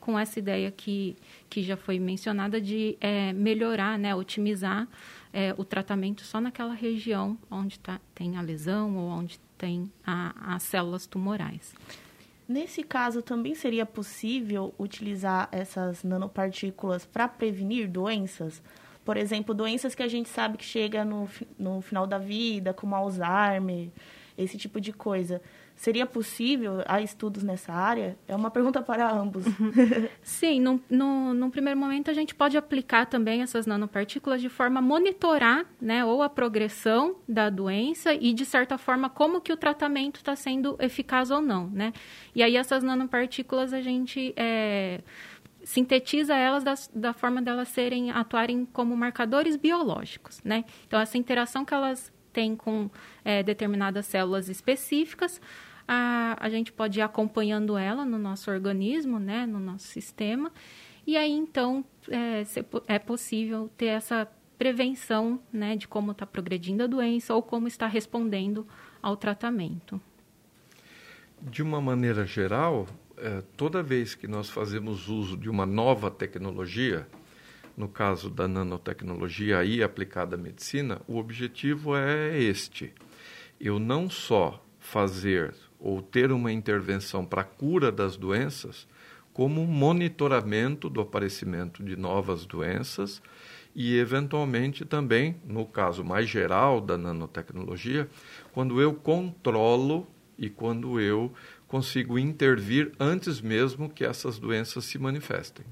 com 0.00 0.18
essa 0.18 0.38
ideia 0.38 0.70
que, 0.70 1.16
que 1.48 1.62
já 1.62 1.78
foi 1.78 1.98
mencionada 1.98 2.60
de 2.60 2.96
é, 3.00 3.32
melhorar, 3.32 3.98
né, 3.98 4.14
otimizar 4.14 4.86
é, 5.34 5.52
o 5.58 5.64
tratamento 5.64 6.22
só 6.22 6.40
naquela 6.40 6.72
região 6.72 7.36
onde 7.50 7.80
tá, 7.80 8.00
tem 8.14 8.36
a 8.36 8.40
lesão 8.40 8.96
ou 8.96 9.08
onde 9.08 9.40
tem 9.58 9.90
a, 10.06 10.54
as 10.54 10.62
células 10.62 11.06
tumorais. 11.06 11.74
Nesse 12.48 12.84
caso, 12.84 13.20
também 13.20 13.54
seria 13.54 13.84
possível 13.84 14.72
utilizar 14.78 15.48
essas 15.50 16.04
nanopartículas 16.04 17.04
para 17.04 17.26
prevenir 17.26 17.88
doenças? 17.88 18.62
Por 19.04 19.16
exemplo, 19.16 19.54
doenças 19.54 19.94
que 19.94 20.02
a 20.02 20.08
gente 20.08 20.28
sabe 20.28 20.56
que 20.56 20.64
chega 20.64 21.04
no, 21.04 21.28
no 21.58 21.80
final 21.80 22.06
da 22.06 22.18
vida, 22.18 22.72
como 22.72 22.94
Alzheimer, 22.94 23.88
esse 24.38 24.56
tipo 24.56 24.80
de 24.80 24.92
coisa. 24.92 25.42
Seria 25.76 26.06
possível? 26.06 26.82
Há 26.86 27.00
estudos 27.00 27.42
nessa 27.42 27.72
área? 27.72 28.16
É 28.28 28.34
uma 28.34 28.50
pergunta 28.50 28.80
para 28.80 29.10
ambos. 29.10 29.44
Uhum. 29.46 29.72
Sim, 30.22 30.60
no, 30.60 30.80
no, 30.88 31.34
num 31.34 31.50
primeiro 31.50 31.78
momento 31.78 32.10
a 32.10 32.14
gente 32.14 32.34
pode 32.34 32.56
aplicar 32.56 33.06
também 33.06 33.42
essas 33.42 33.66
nanopartículas 33.66 34.40
de 34.40 34.48
forma 34.48 34.78
a 34.78 34.82
monitorar 34.82 35.66
né, 35.80 36.04
ou 36.04 36.22
a 36.22 36.28
progressão 36.28 37.16
da 37.28 37.50
doença 37.50 38.14
e, 38.14 38.32
de 38.32 38.44
certa 38.44 38.78
forma, 38.78 39.10
como 39.10 39.40
que 39.40 39.52
o 39.52 39.56
tratamento 39.56 40.16
está 40.16 40.36
sendo 40.36 40.76
eficaz 40.78 41.30
ou 41.30 41.40
não. 41.40 41.68
Né? 41.68 41.92
E 42.34 42.42
aí 42.42 42.56
essas 42.56 42.82
nanopartículas 42.82 43.72
a 43.72 43.80
gente... 43.80 44.32
É, 44.36 45.00
sintetiza 45.64 46.34
elas 46.34 46.62
da, 46.62 46.74
da 46.94 47.12
forma 47.14 47.40
delas 47.40 47.68
serem 47.68 48.10
atuarem 48.10 48.66
como 48.66 48.94
marcadores 48.94 49.56
biológicos, 49.56 50.40
né? 50.44 50.62
Então 50.86 51.00
essa 51.00 51.16
interação 51.16 51.64
que 51.64 51.72
elas 51.72 52.12
têm 52.34 52.54
com 52.54 52.90
é, 53.24 53.42
determinadas 53.42 54.04
células 54.06 54.48
específicas, 54.48 55.40
a, 55.86 56.36
a 56.40 56.50
gente 56.50 56.72
pode 56.72 56.98
ir 56.98 57.02
acompanhando 57.02 57.78
ela 57.78 58.04
no 58.04 58.18
nosso 58.18 58.50
organismo, 58.50 59.18
né, 59.18 59.46
no 59.46 59.60
nosso 59.60 59.86
sistema, 59.86 60.52
e 61.06 61.16
aí 61.16 61.30
então 61.30 61.84
é, 62.10 62.42
é 62.88 62.98
possível 62.98 63.70
ter 63.76 63.86
essa 63.86 64.28
prevenção, 64.58 65.40
né, 65.52 65.76
de 65.76 65.86
como 65.86 66.12
está 66.12 66.26
progredindo 66.26 66.82
a 66.82 66.86
doença 66.86 67.34
ou 67.34 67.42
como 67.42 67.68
está 67.68 67.86
respondendo 67.86 68.66
ao 69.02 69.16
tratamento. 69.16 70.00
De 71.40 71.62
uma 71.62 71.80
maneira 71.80 72.24
geral, 72.24 72.86
é, 73.18 73.42
toda 73.56 73.82
vez 73.82 74.14
que 74.14 74.26
nós 74.26 74.48
fazemos 74.48 75.08
uso 75.08 75.36
de 75.36 75.50
uma 75.50 75.66
nova 75.66 76.10
tecnologia, 76.10 77.06
no 77.76 77.88
caso 77.88 78.30
da 78.30 78.46
nanotecnologia 78.46 79.58
aí 79.58 79.82
aplicada 79.82 80.36
à 80.36 80.38
medicina, 80.38 81.00
o 81.06 81.16
objetivo 81.16 81.96
é 81.96 82.38
este: 82.38 82.92
eu 83.60 83.78
não 83.78 84.08
só 84.08 84.64
fazer 84.78 85.54
ou 85.78 86.00
ter 86.00 86.32
uma 86.32 86.52
intervenção 86.52 87.24
para 87.24 87.42
a 87.42 87.44
cura 87.44 87.90
das 87.90 88.16
doenças, 88.16 88.86
como 89.32 89.66
monitoramento 89.66 90.88
do 90.88 91.00
aparecimento 91.00 91.82
de 91.82 91.96
novas 91.96 92.46
doenças 92.46 93.20
e, 93.74 93.98
eventualmente, 93.98 94.84
também, 94.84 95.36
no 95.44 95.66
caso 95.66 96.04
mais 96.04 96.28
geral 96.28 96.80
da 96.80 96.96
nanotecnologia, 96.96 98.08
quando 98.52 98.80
eu 98.80 98.94
controlo 98.94 100.06
e 100.38 100.48
quando 100.48 101.00
eu 101.00 101.32
consigo 101.66 102.18
intervir 102.18 102.92
antes 103.00 103.40
mesmo 103.40 103.88
que 103.88 104.04
essas 104.04 104.38
doenças 104.38 104.84
se 104.84 104.98
manifestem. 104.98 105.66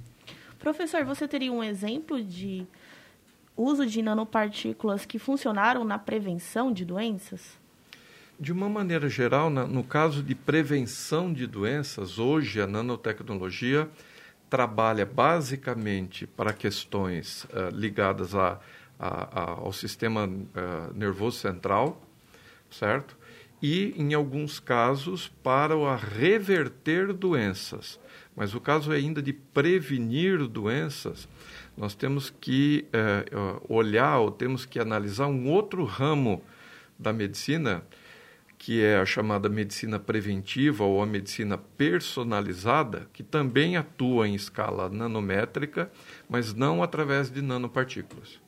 Professor, 0.63 1.05
você 1.05 1.27
teria 1.27 1.53
um 1.53 1.61
exemplo 1.61 2.23
de 2.23 2.65
uso 3.57 3.85
de 3.85 4.01
nanopartículas 4.01 5.05
que 5.05 5.19
funcionaram 5.19 5.85
na 5.85 5.99
prevenção 5.99 6.73
de 6.73 6.85
doenças? 6.85 7.59
De 8.39 8.53
uma 8.53 8.69
maneira 8.69 9.09
geral, 9.09 9.51
no 9.51 9.83
caso 9.83 10.23
de 10.23 10.37
prevenção 10.37 11.33
de 11.33 11.49
doenças, 11.49 12.17
hoje 12.17 12.61
a 12.61 12.67
nanotecnologia 12.69 13.91
trabalha 14.49 15.05
basicamente 15.05 16.29
para 16.29 16.53
questões 16.53 17.43
uh, 17.45 17.69
ligadas 17.73 18.33
a, 18.33 18.61
a, 19.01 19.41
a, 19.41 19.51
ao 19.55 19.73
sistema 19.73 20.27
uh, 20.27 20.95
nervoso 20.95 21.39
central, 21.41 22.01
certo? 22.71 23.17
E, 23.63 23.95
em 23.97 24.13
alguns 24.13 24.59
casos, 24.59 25.29
para 25.43 25.75
a 25.75 25.95
reverter 25.95 27.13
doenças. 27.13 28.01
Mas 28.35 28.55
o 28.55 28.61
caso 28.61 28.91
ainda 28.91 29.23
de 29.23 29.33
prevenir 29.33 30.47
doenças, 30.49 31.29
nós 31.77 31.95
temos 31.95 32.29
que 32.29 32.87
uh, 32.93 33.73
olhar 33.73 34.19
ou 34.19 34.31
temos 34.31 34.67
que 34.67 34.81
analisar 34.81 35.29
um 35.29 35.49
outro 35.49 35.85
ramo 35.85 36.43
da 36.99 37.13
medicina 37.13 37.85
que 38.63 38.81
é 38.81 38.97
a 38.97 39.05
chamada 39.05 39.49
medicina 39.49 39.99
preventiva 39.99 40.85
ou 40.85 41.03
a 41.03 41.07
medicina 41.07 41.59
personalizada, 41.59 43.09
que 43.13 43.21
também 43.21 43.77
atua 43.77 44.29
em 44.29 44.37
escala 44.37 44.89
nanométrica, 44.89 45.91
mas 46.29 46.55
não 46.55 46.81
através 46.81 47.29
de 47.29 47.43
nanopartículas. 47.43 48.41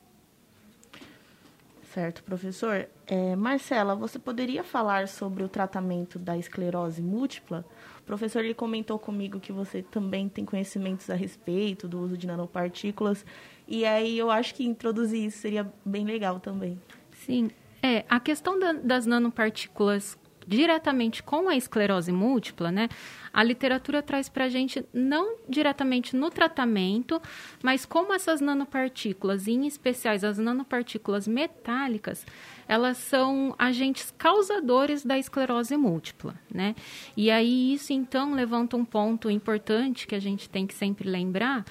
Certo, 1.93 2.23
professor. 2.23 2.87
É, 3.07 3.35
Marcela, 3.35 3.95
você 3.95 4.17
poderia 4.17 4.63
falar 4.63 5.07
sobre 5.07 5.43
o 5.43 5.47
tratamento 5.47 6.17
da 6.17 6.37
esclerose 6.37 7.01
múltipla? 7.01 7.63
O 7.99 8.03
professor 8.03 8.43
ele 8.43 8.53
comentou 8.53 8.97
comigo 8.97 9.39
que 9.39 9.51
você 9.51 9.83
também 9.83 10.27
tem 10.27 10.43
conhecimentos 10.43 11.09
a 11.09 11.15
respeito 11.15 11.87
do 11.87 11.99
uso 11.99 12.17
de 12.17 12.25
nanopartículas, 12.25 13.25
e 13.67 13.85
aí 13.85 14.17
eu 14.17 14.31
acho 14.31 14.55
que 14.55 14.65
introduzir 14.65 15.25
isso 15.25 15.39
seria 15.39 15.71
bem 15.85 16.05
legal 16.05 16.39
também. 16.39 16.79
Sim, 17.11 17.49
é, 17.81 18.03
a 18.09 18.19
questão 18.19 18.57
da, 18.57 18.73
das 18.73 19.05
nanopartículas 19.05 20.17
diretamente 20.47 21.23
com 21.23 21.49
a 21.49 21.55
esclerose 21.55 22.11
múltipla, 22.11 22.71
né? 22.71 22.89
A 23.33 23.43
literatura 23.43 24.01
traz 24.01 24.29
para 24.29 24.45
a 24.45 24.49
gente 24.49 24.85
não 24.93 25.37
diretamente 25.49 26.15
no 26.15 26.29
tratamento, 26.29 27.21
mas 27.61 27.85
como 27.85 28.13
essas 28.13 28.39
nanopartículas, 28.39 29.47
em 29.47 29.67
especiais 29.67 30.23
as 30.23 30.37
nanopartículas 30.37 31.27
metálicas, 31.27 32.25
elas 32.67 32.97
são 32.97 33.53
agentes 33.59 34.13
causadores 34.17 35.03
da 35.03 35.17
esclerose 35.17 35.75
múltipla, 35.75 36.35
né? 36.53 36.75
E 37.15 37.29
aí 37.29 37.73
isso 37.73 37.91
então 37.91 38.33
levanta 38.33 38.77
um 38.77 38.85
ponto 38.85 39.29
importante 39.29 40.07
que 40.07 40.15
a 40.15 40.19
gente 40.19 40.49
tem 40.49 40.65
que 40.65 40.73
sempre 40.73 41.09
lembrar, 41.09 41.65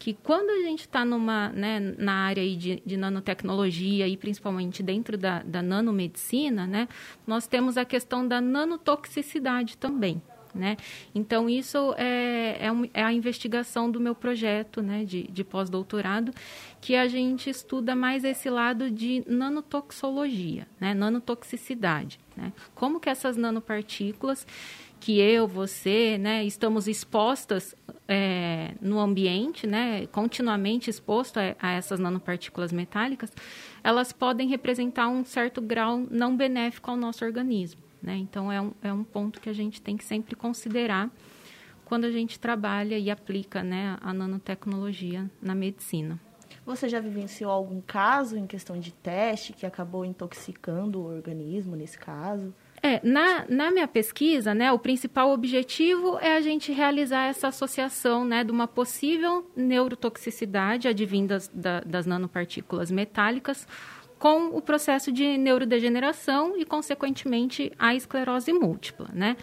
que 0.00 0.14
quando 0.14 0.48
a 0.48 0.62
gente 0.62 0.80
está 0.80 1.04
numa 1.04 1.50
né, 1.50 1.78
na 1.98 2.14
área 2.24 2.56
de, 2.56 2.82
de, 2.84 2.96
nanotecnologia 2.96 4.08
e 4.08 4.16
principalmente 4.16 4.82
dentro 4.82 5.18
da, 5.18 5.42
da 5.42 5.60
nanomedicina, 5.60 6.66
né, 6.66 6.88
nós 7.26 7.46
temos 7.46 7.76
a 7.76 7.84
questão 7.84 8.26
da 8.26 8.40
nanotoxicidade 8.40 9.76
também. 9.76 10.22
Né? 10.54 10.78
Então, 11.14 11.48
isso 11.48 11.94
é, 11.98 12.56
é, 12.66 12.72
um, 12.72 12.88
é, 12.94 13.04
a 13.04 13.12
investigação 13.12 13.90
do 13.90 14.00
meu 14.00 14.14
projeto 14.14 14.82
né, 14.82 15.04
de, 15.04 15.24
de 15.24 15.44
pós-doutorado, 15.44 16.32
que 16.80 16.96
a 16.96 17.06
gente 17.06 17.50
estuda 17.50 17.94
mais 17.94 18.24
esse 18.24 18.48
lado 18.48 18.90
de 18.90 19.22
nanotoxologia, 19.28 20.66
né, 20.80 20.94
nanotoxicidade. 20.94 22.18
Né? 22.34 22.52
Como 22.74 22.98
que 22.98 23.10
essas 23.10 23.36
nanopartículas 23.36 24.46
que 25.00 25.18
eu, 25.18 25.48
você, 25.48 26.18
né, 26.18 26.44
estamos 26.44 26.86
expostas 26.86 27.74
é, 28.06 28.74
no 28.82 29.00
ambiente, 29.00 29.66
né, 29.66 30.06
continuamente 30.08 30.90
exposto 30.90 31.38
a, 31.38 31.56
a, 31.58 31.72
essas 31.72 31.98
nanopartículas 31.98 32.70
metálicas, 32.70 33.32
elas 33.82 34.12
podem 34.12 34.46
representar 34.48 35.08
um 35.08 35.24
certo 35.24 35.62
grau 35.62 36.06
não 36.10 36.36
benéfico 36.36 36.90
ao 36.90 36.96
nosso 36.96 37.24
organismo. 37.24 37.80
Né? 38.02 38.16
Então, 38.16 38.52
é 38.52 38.60
um, 38.60 38.72
é 38.82 38.92
um 38.92 39.02
ponto 39.02 39.40
que 39.40 39.48
a 39.48 39.52
gente 39.54 39.80
tem 39.80 39.96
que 39.96 40.04
sempre 40.04 40.36
considerar 40.36 41.10
quando 41.86 42.04
a 42.04 42.10
gente 42.10 42.38
trabalha 42.38 42.98
e 42.98 43.10
aplica 43.10 43.62
né, 43.62 43.96
a 44.00 44.12
nanotecnologia 44.12 45.28
na 45.40 45.54
medicina. 45.54 46.20
Você 46.64 46.88
já 46.88 47.00
vivenciou 47.00 47.50
algum 47.50 47.80
caso 47.80 48.36
em 48.36 48.46
questão 48.46 48.78
de 48.78 48.92
teste 48.92 49.52
que 49.52 49.64
acabou 49.64 50.04
intoxicando 50.04 51.00
o 51.00 51.06
organismo 51.06 51.74
nesse 51.74 51.98
caso? 51.98 52.54
É, 52.82 52.98
na, 53.06 53.44
na 53.46 53.70
minha 53.70 53.86
pesquisa, 53.86 54.54
né, 54.54 54.72
o 54.72 54.78
principal 54.78 55.30
objetivo 55.32 56.18
é 56.18 56.34
a 56.34 56.40
gente 56.40 56.72
realizar 56.72 57.26
essa 57.26 57.48
associação 57.48 58.24
né, 58.24 58.42
de 58.42 58.50
uma 58.50 58.66
possível 58.66 59.50
neurotoxicidade 59.54 60.88
advindas 60.88 61.50
da, 61.52 61.80
das 61.80 62.06
nanopartículas 62.06 62.90
metálicas 62.90 63.68
com 64.18 64.56
o 64.56 64.62
processo 64.62 65.12
de 65.12 65.36
neurodegeneração 65.36 66.56
e, 66.56 66.64
consequentemente, 66.64 67.70
a 67.78 67.94
esclerose 67.94 68.52
múltipla. 68.52 69.08
Né? 69.12 69.36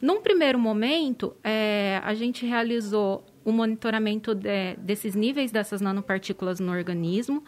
Num 0.00 0.20
primeiro 0.20 0.58
momento, 0.58 1.36
é, 1.44 2.00
a 2.02 2.14
gente 2.14 2.44
realizou 2.44 3.24
o 3.44 3.52
monitoramento 3.52 4.34
de, 4.34 4.74
desses 4.78 5.14
níveis 5.14 5.52
dessas 5.52 5.80
nanopartículas 5.80 6.58
no 6.58 6.72
organismo 6.72 7.44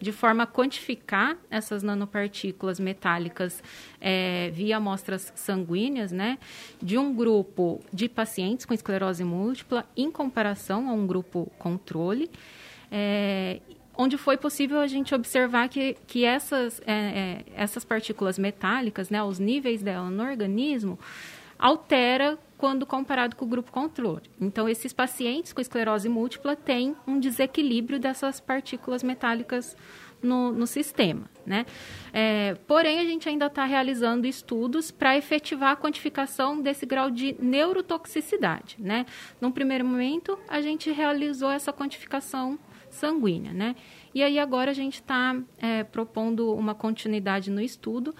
de 0.00 0.12
forma 0.12 0.44
a 0.44 0.46
quantificar 0.46 1.36
essas 1.50 1.82
nanopartículas 1.82 2.80
metálicas 2.80 3.62
é, 4.00 4.50
via 4.50 4.78
amostras 4.78 5.32
sanguíneas, 5.36 6.10
né, 6.10 6.38
de 6.82 6.96
um 6.96 7.14
grupo 7.14 7.80
de 7.92 8.08
pacientes 8.08 8.64
com 8.64 8.72
esclerose 8.72 9.22
múltipla 9.22 9.84
em 9.96 10.10
comparação 10.10 10.88
a 10.88 10.92
um 10.92 11.06
grupo 11.06 11.52
controle. 11.58 12.30
É, 12.90 13.60
onde 13.96 14.16
foi 14.16 14.38
possível 14.38 14.80
a 14.80 14.86
gente 14.86 15.14
observar 15.14 15.68
que, 15.68 15.94
que 16.06 16.24
essas, 16.24 16.80
é, 16.86 16.94
é 16.94 17.44
essas 17.54 17.84
partículas 17.84 18.38
metálicas, 18.38 19.10
né, 19.10 19.22
os 19.22 19.38
níveis 19.38 19.82
dela 19.82 20.10
no 20.10 20.22
organismo, 20.22 20.98
altera 21.60 22.38
quando 22.56 22.84
comparado 22.84 23.36
com 23.36 23.44
o 23.44 23.48
grupo 23.48 23.70
controle. 23.70 24.30
Então, 24.40 24.68
esses 24.68 24.92
pacientes 24.92 25.52
com 25.52 25.60
esclerose 25.60 26.08
múltipla 26.08 26.56
têm 26.56 26.96
um 27.06 27.18
desequilíbrio 27.18 27.98
dessas 27.98 28.40
partículas 28.40 29.02
metálicas 29.02 29.76
no, 30.22 30.52
no 30.52 30.66
sistema. 30.66 31.22
Né? 31.46 31.64
É, 32.12 32.54
porém, 32.66 32.98
a 32.98 33.04
gente 33.04 33.28
ainda 33.28 33.46
está 33.46 33.64
realizando 33.64 34.26
estudos 34.26 34.90
para 34.90 35.16
efetivar 35.16 35.72
a 35.72 35.76
quantificação 35.76 36.60
desse 36.60 36.84
grau 36.84 37.10
de 37.10 37.34
neurotoxicidade. 37.38 38.76
Né? 38.78 39.06
Num 39.40 39.50
primeiro 39.50 39.84
momento, 39.84 40.38
a 40.48 40.60
gente 40.60 40.90
realizou 40.90 41.50
essa 41.50 41.72
quantificação 41.72 42.58
sanguínea. 42.90 43.52
Né? 43.52 43.74
E 44.14 44.22
aí 44.22 44.38
agora 44.38 44.70
a 44.70 44.74
gente 44.74 44.94
está 44.94 45.34
é, 45.58 45.84
propondo 45.84 46.52
uma 46.54 46.74
continuidade 46.74 47.50
no 47.50 47.60
estudo 47.60 48.14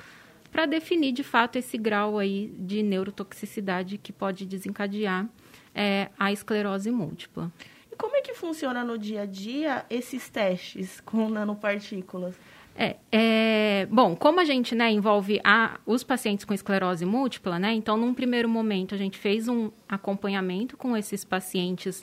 para 0.51 0.67
definir 0.67 1.13
de 1.13 1.23
fato 1.23 1.57
esse 1.57 1.79
grau 1.79 2.19
aí 2.19 2.53
de 2.59 2.83
neurotoxicidade 2.83 3.99
que 3.99 4.13
pode 4.13 4.47
desencadear 4.47 5.29
é, 5.75 6.11
a 6.19 6.33
esclerose 6.33 6.91
múltipla. 6.91 7.53
E 7.91 7.97
como 7.97 8.17
é 8.17 8.21
que 8.21 8.35
funciona 8.35 8.85
no 8.85 8.99
dia 8.99 9.23
a 9.23 9.27
dia 9.27 9.85
esses 9.89 10.29
testes 10.29 11.01
com 11.05 11.29
nanopartículas? 11.29 12.35
É, 12.77 12.97
é, 13.13 13.89
bom, 13.91 14.17
como 14.17 14.41
a 14.41 14.45
gente 14.45 14.75
né, 14.75 14.91
envolve 14.91 15.41
a, 15.45 15.79
os 15.85 16.03
pacientes 16.03 16.45
com 16.45 16.55
esclerose 16.55 17.05
múltipla, 17.05 17.59
né, 17.59 17.73
então, 17.75 17.97
num 17.97 18.15
primeiro 18.15 18.49
momento, 18.49 18.95
a 18.95 18.99
gente 18.99 19.19
fez 19.19 19.49
um 19.49 19.71
acompanhamento 19.89 20.77
com 20.77 20.97
esses 20.97 21.25
pacientes 21.25 22.03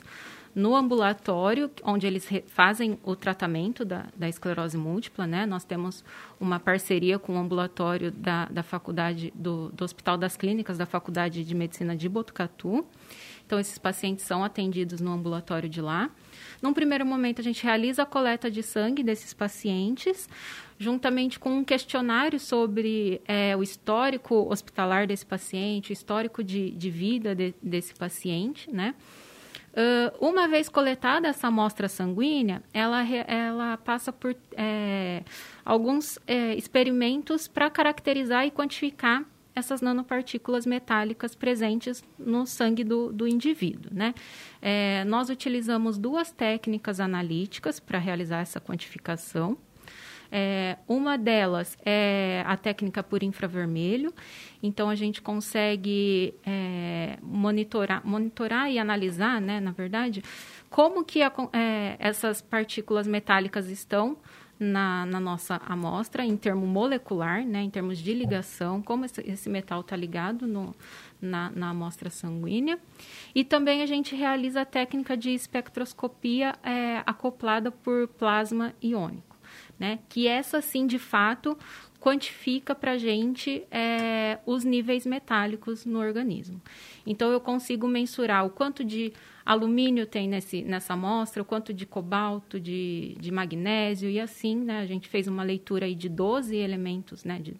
no 0.58 0.74
ambulatório, 0.74 1.70
onde 1.84 2.04
eles 2.04 2.28
fazem 2.48 2.98
o 3.04 3.14
tratamento 3.14 3.84
da, 3.84 4.06
da, 4.16 4.28
esclerose 4.28 4.76
múltipla, 4.76 5.24
né? 5.24 5.46
Nós 5.46 5.62
temos 5.62 6.04
uma 6.40 6.58
parceria 6.58 7.16
com 7.16 7.36
o 7.36 7.38
ambulatório 7.38 8.10
da, 8.10 8.46
da 8.46 8.64
faculdade, 8.64 9.32
do, 9.36 9.68
do 9.68 9.84
Hospital 9.84 10.18
das 10.18 10.36
Clínicas 10.36 10.76
da 10.76 10.84
Faculdade 10.84 11.44
de 11.44 11.54
Medicina 11.54 11.94
de 11.94 12.08
Botucatu. 12.08 12.84
Então, 13.46 13.60
esses 13.60 13.78
pacientes 13.78 14.24
são 14.24 14.42
atendidos 14.42 15.00
no 15.00 15.12
ambulatório 15.12 15.68
de 15.68 15.80
lá. 15.80 16.10
Num 16.60 16.74
primeiro 16.74 17.06
momento, 17.06 17.40
a 17.40 17.44
gente 17.44 17.62
realiza 17.62 18.02
a 18.02 18.06
coleta 18.06 18.50
de 18.50 18.60
sangue 18.64 19.04
desses 19.04 19.32
pacientes, 19.32 20.28
juntamente 20.76 21.38
com 21.38 21.50
um 21.50 21.64
questionário 21.64 22.40
sobre 22.40 23.22
é, 23.28 23.56
o 23.56 23.62
histórico 23.62 24.34
hospitalar 24.50 25.06
desse 25.06 25.24
paciente, 25.24 25.90
o 25.90 25.94
histórico 25.94 26.42
de, 26.42 26.72
de 26.72 26.90
vida 26.90 27.32
de, 27.32 27.54
desse 27.62 27.94
paciente, 27.94 28.68
né? 28.72 28.96
Uh, 29.78 30.26
uma 30.26 30.48
vez 30.48 30.68
coletada 30.68 31.28
essa 31.28 31.46
amostra 31.46 31.88
sanguínea, 31.88 32.64
ela, 32.74 33.00
ela 33.28 33.76
passa 33.76 34.12
por 34.12 34.34
é, 34.56 35.22
alguns 35.64 36.18
é, 36.26 36.52
experimentos 36.56 37.46
para 37.46 37.70
caracterizar 37.70 38.44
e 38.44 38.50
quantificar 38.50 39.24
essas 39.54 39.80
nanopartículas 39.80 40.66
metálicas 40.66 41.36
presentes 41.36 42.02
no 42.18 42.44
sangue 42.44 42.82
do, 42.82 43.12
do 43.12 43.28
indivíduo. 43.28 43.92
Né? 43.94 44.14
É, 44.60 45.04
nós 45.04 45.30
utilizamos 45.30 45.96
duas 45.96 46.32
técnicas 46.32 46.98
analíticas 46.98 47.78
para 47.78 48.00
realizar 48.00 48.40
essa 48.40 48.60
quantificação. 48.60 49.56
É, 50.30 50.76
uma 50.86 51.16
delas 51.16 51.76
é 51.84 52.42
a 52.46 52.56
técnica 52.56 53.02
por 53.02 53.22
infravermelho. 53.22 54.12
Então, 54.62 54.90
a 54.90 54.94
gente 54.94 55.22
consegue 55.22 56.34
é, 56.44 57.18
monitorar, 57.22 58.06
monitorar 58.06 58.70
e 58.70 58.78
analisar, 58.78 59.40
né, 59.40 59.60
na 59.60 59.70
verdade, 59.70 60.22
como 60.68 61.04
que 61.04 61.22
a, 61.22 61.32
é, 61.52 61.96
essas 61.98 62.40
partículas 62.42 63.06
metálicas 63.06 63.68
estão 63.68 64.16
na, 64.58 65.06
na, 65.06 65.20
nossa 65.20 65.60
amostra, 65.66 66.24
em 66.24 66.36
termo 66.36 66.66
molecular, 66.66 67.46
né, 67.46 67.62
em 67.62 67.70
termos 67.70 67.98
de 67.98 68.12
ligação, 68.12 68.82
como 68.82 69.04
esse, 69.04 69.20
esse 69.20 69.48
metal 69.48 69.80
está 69.80 69.94
ligado 69.94 70.46
no, 70.46 70.74
na, 71.20 71.50
na, 71.50 71.70
amostra 71.70 72.10
sanguínea. 72.10 72.78
E 73.34 73.44
também 73.44 73.82
a 73.82 73.86
gente 73.86 74.16
realiza 74.16 74.62
a 74.62 74.64
técnica 74.64 75.16
de 75.16 75.30
espectroscopia 75.30 76.56
é, 76.62 77.02
acoplada 77.06 77.70
por 77.70 78.08
plasma 78.08 78.74
iônico, 78.82 79.27
né, 79.78 79.98
que 80.08 80.26
essa 80.26 80.60
sim, 80.60 80.86
de 80.86 80.98
fato, 80.98 81.56
quantifica 82.00 82.74
para 82.74 82.92
a 82.92 82.98
gente 82.98 83.64
é, 83.70 84.38
os 84.46 84.64
níveis 84.64 85.04
metálicos 85.04 85.84
no 85.84 85.98
organismo. 85.98 86.60
Então, 87.06 87.30
eu 87.30 87.40
consigo 87.40 87.86
mensurar 87.88 88.46
o 88.46 88.50
quanto 88.50 88.84
de 88.84 89.12
alumínio 89.44 90.06
tem 90.06 90.28
nesse, 90.28 90.62
nessa 90.62 90.92
amostra, 90.92 91.42
o 91.42 91.44
quanto 91.44 91.72
de 91.72 91.86
cobalto, 91.86 92.60
de, 92.60 93.16
de 93.18 93.32
magnésio 93.32 94.10
e 94.10 94.20
assim, 94.20 94.56
né? 94.56 94.80
A 94.80 94.86
gente 94.86 95.08
fez 95.08 95.26
uma 95.26 95.42
leitura 95.42 95.86
aí 95.86 95.94
de 95.94 96.08
12 96.08 96.54
elementos, 96.54 97.24
né? 97.24 97.38
De, 97.38 97.56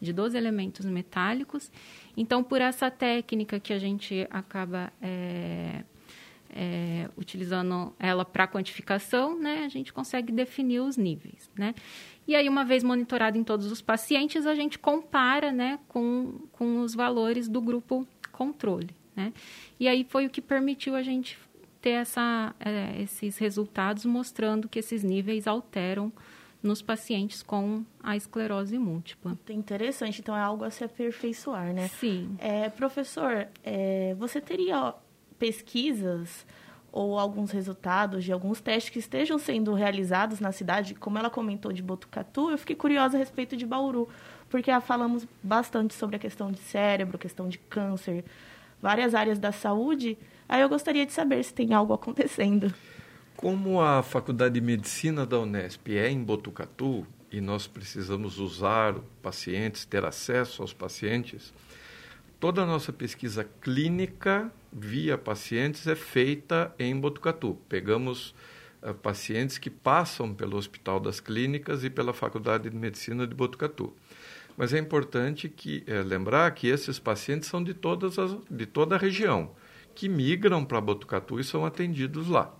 de 0.00 0.12
12 0.12 0.36
elementos 0.36 0.84
metálicos. 0.84 1.70
Então, 2.16 2.44
por 2.44 2.60
essa 2.60 2.90
técnica 2.90 3.58
que 3.58 3.72
a 3.72 3.78
gente 3.78 4.26
acaba... 4.30 4.92
É, 5.00 5.82
é, 6.54 7.08
utilizando 7.16 7.94
ela 7.98 8.24
para 8.24 8.46
quantificação, 8.46 9.38
né, 9.38 9.64
a 9.64 9.68
gente 9.68 9.92
consegue 9.92 10.32
definir 10.32 10.80
os 10.80 10.96
níveis, 10.96 11.50
né? 11.56 11.74
E 12.26 12.36
aí, 12.36 12.48
uma 12.48 12.64
vez 12.64 12.84
monitorado 12.84 13.36
em 13.36 13.42
todos 13.42 13.72
os 13.72 13.80
pacientes, 13.80 14.46
a 14.46 14.54
gente 14.54 14.78
compara, 14.78 15.50
né, 15.50 15.78
com, 15.88 16.46
com 16.52 16.80
os 16.80 16.94
valores 16.94 17.48
do 17.48 17.60
grupo 17.60 18.06
controle, 18.30 18.90
né? 19.16 19.32
E 19.78 19.88
aí 19.88 20.04
foi 20.04 20.26
o 20.26 20.30
que 20.30 20.40
permitiu 20.40 20.94
a 20.94 21.02
gente 21.02 21.38
ter 21.80 21.90
essa, 21.90 22.54
é, 22.60 23.00
esses 23.02 23.38
resultados 23.38 24.04
mostrando 24.04 24.68
que 24.68 24.78
esses 24.78 25.02
níveis 25.02 25.46
alteram 25.46 26.12
nos 26.62 26.82
pacientes 26.82 27.42
com 27.42 27.84
a 28.02 28.16
esclerose 28.16 28.78
múltipla. 28.78 29.38
Interessante, 29.48 30.20
então 30.20 30.36
é 30.36 30.40
algo 30.40 30.64
a 30.64 30.70
se 30.70 30.84
aperfeiçoar, 30.84 31.72
né? 31.72 31.88
Sim. 31.88 32.36
É, 32.38 32.68
professor, 32.68 33.48
é, 33.64 34.14
você 34.18 34.40
teria 34.40 34.94
pesquisas 35.40 36.46
ou 36.92 37.18
alguns 37.18 37.50
resultados 37.50 38.24
de 38.24 38.32
alguns 38.32 38.60
testes 38.60 38.90
que 38.90 38.98
estejam 38.98 39.38
sendo 39.38 39.72
realizados 39.74 40.38
na 40.38 40.52
cidade, 40.52 40.94
como 40.94 41.18
ela 41.18 41.30
comentou 41.30 41.72
de 41.72 41.82
Botucatu, 41.82 42.50
eu 42.50 42.58
fiquei 42.58 42.76
curiosa 42.76 43.16
a 43.16 43.18
respeito 43.18 43.56
de 43.56 43.64
Bauru, 43.64 44.08
porque 44.48 44.70
falamos 44.80 45.26
bastante 45.42 45.94
sobre 45.94 46.16
a 46.16 46.18
questão 46.18 46.52
de 46.52 46.58
cérebro, 46.58 47.16
questão 47.16 47.48
de 47.48 47.58
câncer, 47.58 48.24
várias 48.82 49.14
áreas 49.14 49.38
da 49.38 49.50
saúde. 49.50 50.18
Aí 50.48 50.60
eu 50.60 50.68
gostaria 50.68 51.06
de 51.06 51.12
saber 51.12 51.42
se 51.42 51.54
tem 51.54 51.72
algo 51.72 51.94
acontecendo. 51.94 52.74
Como 53.36 53.80
a 53.80 54.02
Faculdade 54.02 54.54
de 54.54 54.60
Medicina 54.60 55.24
da 55.24 55.38
Unesp 55.38 55.88
é 55.88 56.10
em 56.10 56.22
Botucatu 56.22 57.06
e 57.32 57.40
nós 57.40 57.66
precisamos 57.66 58.38
usar 58.38 58.96
pacientes, 59.22 59.84
ter 59.84 60.04
acesso 60.04 60.60
aos 60.60 60.74
pacientes, 60.74 61.54
toda 62.40 62.62
a 62.62 62.66
nossa 62.66 62.90
pesquisa 62.90 63.44
clínica 63.60 64.50
via 64.72 65.18
pacientes 65.18 65.86
é 65.86 65.94
feita 65.94 66.74
em 66.78 66.98
Botucatu. 66.98 67.58
Pegamos 67.68 68.34
uh, 68.82 68.94
pacientes 68.94 69.58
que 69.58 69.68
passam 69.68 70.34
pelo 70.34 70.56
Hospital 70.56 70.98
das 70.98 71.20
Clínicas 71.20 71.84
e 71.84 71.90
pela 71.90 72.14
Faculdade 72.14 72.70
de 72.70 72.76
Medicina 72.76 73.26
de 73.26 73.34
Botucatu. 73.34 73.94
Mas 74.56 74.72
é 74.72 74.78
importante 74.78 75.48
que, 75.48 75.84
é, 75.86 76.02
lembrar 76.02 76.50
que 76.52 76.66
esses 76.66 76.98
pacientes 76.98 77.48
são 77.48 77.62
de, 77.62 77.72
todas 77.72 78.18
as, 78.18 78.36
de 78.50 78.66
toda 78.66 78.96
a 78.96 78.98
região, 78.98 79.52
que 79.94 80.08
migram 80.08 80.64
para 80.64 80.80
Botucatu 80.80 81.38
e 81.38 81.44
são 81.44 81.64
atendidos 81.64 82.28
lá. 82.28 82.54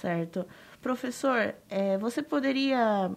Certo. 0.00 0.46
Professor, 0.80 1.54
é, 1.68 1.98
você 1.98 2.22
poderia 2.22 3.10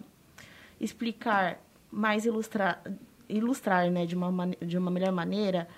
explicar 0.80 1.60
mais, 1.90 2.24
ilustrar, 2.24 2.82
ilustrar 3.28 3.90
né, 3.90 4.06
de, 4.06 4.14
uma, 4.14 4.48
de 4.60 4.76
uma 4.78 4.90
melhor 4.90 5.12
maneira 5.12 5.68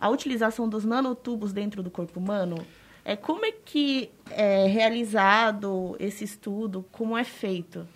a 0.00 0.08
utilização 0.08 0.68
dos 0.68 0.84
nanotubos 0.84 1.52
dentro 1.52 1.82
do 1.82 1.90
corpo 1.90 2.18
humano? 2.18 2.56
É, 3.04 3.14
como 3.14 3.46
é 3.46 3.52
que 3.52 4.10
é 4.30 4.66
realizado 4.66 5.96
esse 5.98 6.24
estudo? 6.24 6.84
Como 6.90 7.16
é 7.16 7.24
feito? 7.24 7.86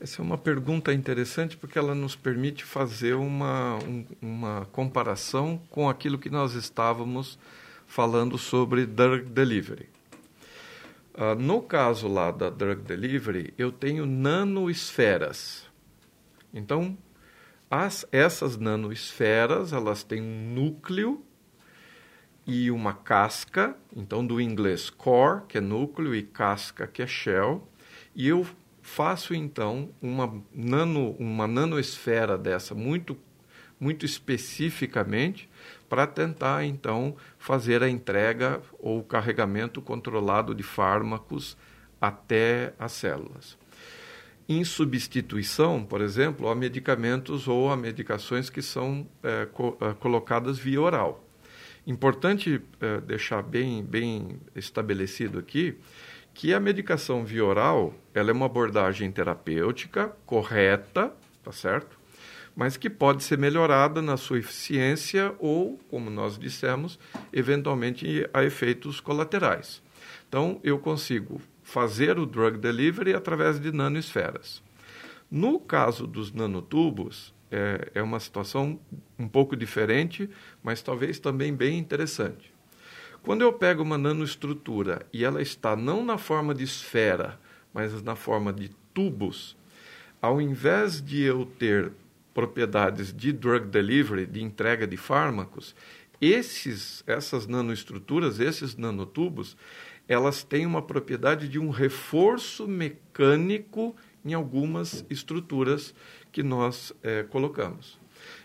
Essa 0.00 0.20
é 0.20 0.22
uma 0.22 0.36
pergunta 0.36 0.92
interessante 0.92 1.56
porque 1.56 1.78
ela 1.78 1.94
nos 1.94 2.14
permite 2.14 2.62
fazer 2.62 3.14
uma, 3.14 3.78
um, 3.78 4.04
uma 4.20 4.68
comparação 4.70 5.58
com 5.70 5.88
aquilo 5.88 6.18
que 6.18 6.28
nós 6.28 6.52
estávamos 6.52 7.38
falando 7.86 8.36
sobre 8.36 8.84
drug 8.84 9.24
delivery. 9.30 9.88
Uh, 11.14 11.34
no 11.40 11.62
caso 11.62 12.08
lá 12.08 12.30
da 12.30 12.50
drug 12.50 12.82
delivery, 12.82 13.54
eu 13.56 13.70
tenho 13.70 14.04
nanoesferas. 14.04 15.64
Então, 16.52 16.98
as, 17.74 18.06
essas 18.12 18.56
nanoesferas, 18.56 19.72
elas 19.72 20.04
têm 20.04 20.22
um 20.22 20.54
núcleo 20.54 21.24
e 22.46 22.70
uma 22.70 22.92
casca, 22.94 23.76
então 23.96 24.24
do 24.24 24.40
inglês 24.40 24.90
core, 24.90 25.42
que 25.48 25.58
é 25.58 25.60
núcleo, 25.60 26.14
e 26.14 26.22
casca, 26.22 26.86
que 26.86 27.02
é 27.02 27.06
shell, 27.06 27.66
e 28.14 28.28
eu 28.28 28.46
faço 28.80 29.34
então 29.34 29.90
uma 30.00 30.40
nano 30.52 31.16
uma 31.18 31.48
nanoesfera 31.48 32.38
dessa 32.38 32.74
muito 32.74 33.16
muito 33.80 34.06
especificamente 34.06 35.50
para 35.88 36.06
tentar 36.06 36.64
então 36.64 37.16
fazer 37.38 37.82
a 37.82 37.88
entrega 37.88 38.62
ou 38.78 39.02
carregamento 39.02 39.82
controlado 39.82 40.54
de 40.54 40.62
fármacos 40.62 41.56
até 42.00 42.72
as 42.78 42.92
células. 42.92 43.58
Em 44.46 44.62
substituição, 44.62 45.84
por 45.84 46.02
exemplo, 46.02 46.48
a 46.48 46.54
medicamentos 46.54 47.48
ou 47.48 47.70
a 47.70 47.76
medicações 47.76 48.50
que 48.50 48.60
são 48.60 49.06
é, 49.22 49.46
co 49.46 49.76
é, 49.80 49.94
colocadas 49.94 50.58
via 50.58 50.80
oral. 50.80 51.24
Importante 51.86 52.60
é, 52.80 53.00
deixar 53.00 53.42
bem, 53.42 53.82
bem 53.82 54.38
estabelecido 54.54 55.38
aqui 55.38 55.78
que 56.34 56.52
a 56.52 56.60
medicação 56.60 57.24
via 57.24 57.44
oral 57.44 57.94
ela 58.12 58.30
é 58.30 58.32
uma 58.32 58.46
abordagem 58.46 59.10
terapêutica 59.10 60.14
correta, 60.26 61.12
tá 61.42 61.52
certo? 61.52 61.98
Mas 62.54 62.76
que 62.76 62.90
pode 62.90 63.22
ser 63.22 63.38
melhorada 63.38 64.02
na 64.02 64.16
sua 64.16 64.38
eficiência 64.38 65.34
ou, 65.38 65.78
como 65.88 66.10
nós 66.10 66.38
dissemos, 66.38 66.98
eventualmente 67.32 68.28
a 68.32 68.44
efeitos 68.44 69.00
colaterais. 69.00 69.82
Então, 70.28 70.60
eu 70.62 70.78
consigo 70.78 71.40
fazer 71.64 72.18
o 72.18 72.26
drug 72.26 72.58
delivery 72.58 73.14
através 73.14 73.58
de 73.58 73.72
nanoesferas. 73.72 74.62
No 75.28 75.58
caso 75.58 76.06
dos 76.06 76.30
nanotubos, 76.32 77.34
é, 77.50 77.90
é 77.94 78.02
uma 78.02 78.20
situação 78.20 78.78
um 79.18 79.26
pouco 79.26 79.56
diferente, 79.56 80.30
mas 80.62 80.82
talvez 80.82 81.18
também 81.18 81.52
bem 81.52 81.78
interessante. 81.78 82.52
Quando 83.22 83.40
eu 83.40 83.52
pego 83.52 83.82
uma 83.82 83.96
nanoestrutura 83.96 85.06
e 85.12 85.24
ela 85.24 85.40
está 85.40 85.74
não 85.74 86.04
na 86.04 86.18
forma 86.18 86.54
de 86.54 86.62
esfera, 86.62 87.40
mas 87.72 88.02
na 88.02 88.14
forma 88.14 88.52
de 88.52 88.70
tubos, 88.92 89.56
ao 90.20 90.40
invés 90.40 91.00
de 91.00 91.22
eu 91.22 91.46
ter 91.58 91.90
propriedades 92.34 93.12
de 93.12 93.32
drug 93.32 93.66
delivery, 93.66 94.26
de 94.26 94.42
entrega 94.42 94.86
de 94.86 94.96
fármacos, 94.96 95.74
esses, 96.20 97.02
essas 97.06 97.46
nanoestruturas, 97.46 98.40
esses 98.40 98.76
nanotubos, 98.76 99.56
elas 100.08 100.42
têm 100.42 100.66
uma 100.66 100.82
propriedade 100.82 101.48
de 101.48 101.58
um 101.58 101.70
reforço 101.70 102.68
mecânico 102.68 103.96
em 104.24 104.34
algumas 104.34 105.04
estruturas 105.08 105.94
que 106.32 106.42
nós 106.42 106.92
é, 107.02 107.22
colocamos. 107.22 107.98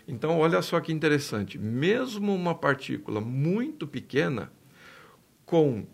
Então, 0.06 0.38
olha 0.38 0.60
só 0.62 0.80
que 0.80 0.92
interessante: 0.92 1.58
mesmo 1.58 2.34
uma 2.34 2.54
partícula 2.54 3.20
muito 3.20 3.86
pequena, 3.86 4.50
com 5.44 5.86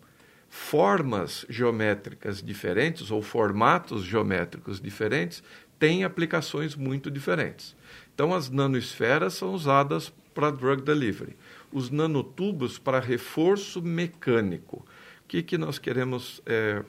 formas 0.49 1.45
geométricas 1.49 2.43
diferentes 2.43 3.11
ou 3.11 3.21
formatos 3.21 4.05
geométricos 4.05 4.81
diferentes 4.81 5.43
têm 5.79 6.05
aplicações 6.05 6.75
muito 6.75 7.11
diferentes. 7.11 7.77
Então, 8.15 8.35
as 8.35 8.49
nanoesferas 8.49 9.35
são 9.35 9.53
usadas 9.53 10.13
para 10.35 10.51
drug 10.51 10.83
delivery, 10.83 11.37
os 11.73 11.91
nanotubos 11.91 12.79
para 12.79 13.01
reforço 13.01 13.83
mecânico. 13.83 14.85
Que, 15.29 15.43
que 15.43 15.59
nós 15.59 15.79
queremos 15.79 16.41
é, 16.47 16.83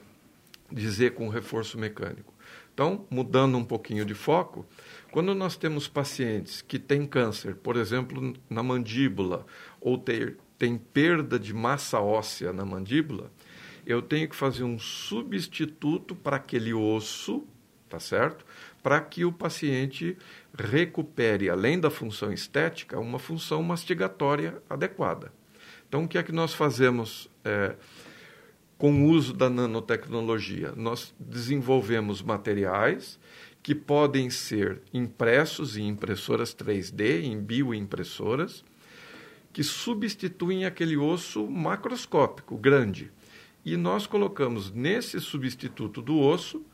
dizer 0.70 1.14
com 1.14 1.28
reforço 1.28 1.78
mecânico? 1.78 2.32
Então, 2.72 3.06
mudando 3.10 3.58
um 3.58 3.64
pouquinho 3.64 4.04
de 4.04 4.14
foco, 4.14 4.64
quando 5.10 5.34
nós 5.34 5.56
temos 5.56 5.88
pacientes 5.88 6.62
que 6.62 6.78
têm 6.78 7.06
câncer, 7.06 7.56
por 7.56 7.76
exemplo, 7.76 8.34
na 8.48 8.62
mandíbula, 8.62 9.44
ou 9.80 9.98
ter 9.98 10.36
tem 10.56 10.76
perda 10.76 11.38
de 11.38 11.54
massa 11.54 12.00
óssea 12.00 12.52
na 12.52 12.64
mandíbula, 12.64 13.30
eu 13.86 14.02
tenho 14.02 14.28
que 14.28 14.34
fazer 14.34 14.64
um 14.64 14.78
substituto 14.78 16.16
para 16.16 16.36
aquele 16.36 16.74
osso, 16.74 17.46
tá 17.88 18.00
certo? 18.00 18.44
para 18.82 19.00
que 19.00 19.24
o 19.24 19.32
paciente 19.32 20.16
recupere, 20.56 21.50
além 21.50 21.78
da 21.78 21.90
função 21.90 22.32
estética, 22.32 22.98
uma 22.98 23.18
função 23.18 23.62
mastigatória 23.62 24.62
adequada. 24.68 25.32
Então, 25.88 26.04
o 26.04 26.08
que 26.08 26.18
é 26.18 26.22
que 26.22 26.32
nós 26.32 26.54
fazemos 26.54 27.30
é, 27.44 27.74
com 28.78 29.02
o 29.02 29.10
uso 29.10 29.34
da 29.34 29.50
nanotecnologia? 29.50 30.72
Nós 30.76 31.12
desenvolvemos 31.18 32.22
materiais 32.22 33.18
que 33.62 33.74
podem 33.74 34.30
ser 34.30 34.80
impressos 34.94 35.76
em 35.76 35.88
impressoras 35.88 36.54
3D, 36.54 37.24
em 37.24 37.38
bioimpressoras, 37.38 38.64
que 39.52 39.62
substituem 39.64 40.64
aquele 40.64 40.96
osso 40.96 41.46
macroscópico, 41.50 42.56
grande. 42.56 43.10
E 43.64 43.76
nós 43.76 44.06
colocamos 44.06 44.70
nesse 44.70 45.20
substituto 45.20 46.00
do 46.00 46.18
osso, 46.18 46.64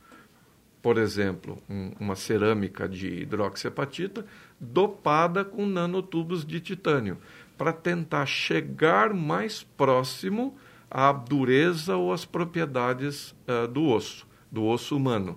por 0.83 0.99
exemplo, 0.99 1.61
um, 1.69 1.93
uma 1.99 2.15
cerâmica 2.15 2.87
de 2.87 3.23
hidroxiapatita 3.23 4.27
dopada 4.61 5.45
com 5.45 5.65
nanotubos 5.67 6.45
de 6.45 6.61
titânio, 6.61 7.19
para 7.57 7.73
tentar 7.73 8.27
chegar 8.27 9.15
mais 9.15 9.63
próximo 9.63 10.57
à 10.95 11.11
dureza 11.11 11.97
ou 11.97 12.13
às 12.13 12.25
propriedades 12.25 13.35
uh, 13.49 13.67
do 13.67 13.85
osso, 13.89 14.25
do 14.49 14.65
osso 14.65 14.97
humano, 14.97 15.37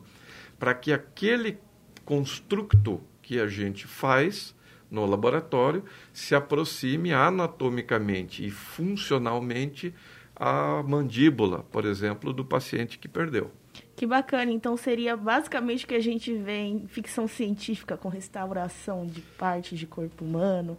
para 0.60 0.76
que 0.76 0.94
aquele 0.94 1.58
construto 2.06 3.02
que 3.24 3.40
a 3.40 3.48
gente 3.48 3.88
faz 3.88 4.56
no 4.90 5.04
laboratório 5.08 5.84
se 6.14 6.36
aproxime 6.36 7.12
anatomicamente 7.12 8.46
e 8.46 8.52
funcionalmente 8.52 9.96
à 10.36 10.84
mandíbula, 10.84 11.66
por 11.72 11.86
exemplo, 11.86 12.32
do 12.32 12.46
paciente 12.46 13.00
que 13.00 13.08
perdeu. 13.08 13.52
Que 13.96 14.06
bacana. 14.06 14.52
Então 14.52 14.78
seria 14.78 15.18
basicamente 15.18 15.86
o 15.86 15.88
que 15.88 15.96
a 15.96 16.00
gente 16.00 16.32
vê 16.34 16.66
em 16.66 16.88
ficção 16.88 17.28
científica 17.28 17.98
com 17.98 18.10
restauração 18.10 19.08
de 19.08 19.22
partes 19.22 19.80
de 19.80 19.88
corpo 19.88 20.24
humano, 20.24 20.78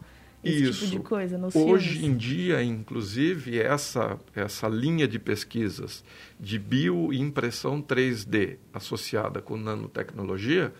esse 0.48 0.70
Isso. 0.70 0.84
tipo 0.86 0.90
de 0.90 0.98
coisa 1.00 1.38
nos 1.38 1.54
Hoje 1.54 1.98
filmes. 1.98 2.08
em 2.08 2.16
dia, 2.16 2.62
inclusive, 2.62 3.58
essa, 3.58 4.18
essa 4.34 4.68
linha 4.68 5.06
de 5.06 5.18
pesquisas 5.18 6.04
de 6.38 6.58
bioimpressão 6.58 7.82
3D 7.82 8.56
associada 8.72 9.40
com 9.40 9.56
nanotecnologia 9.56 10.72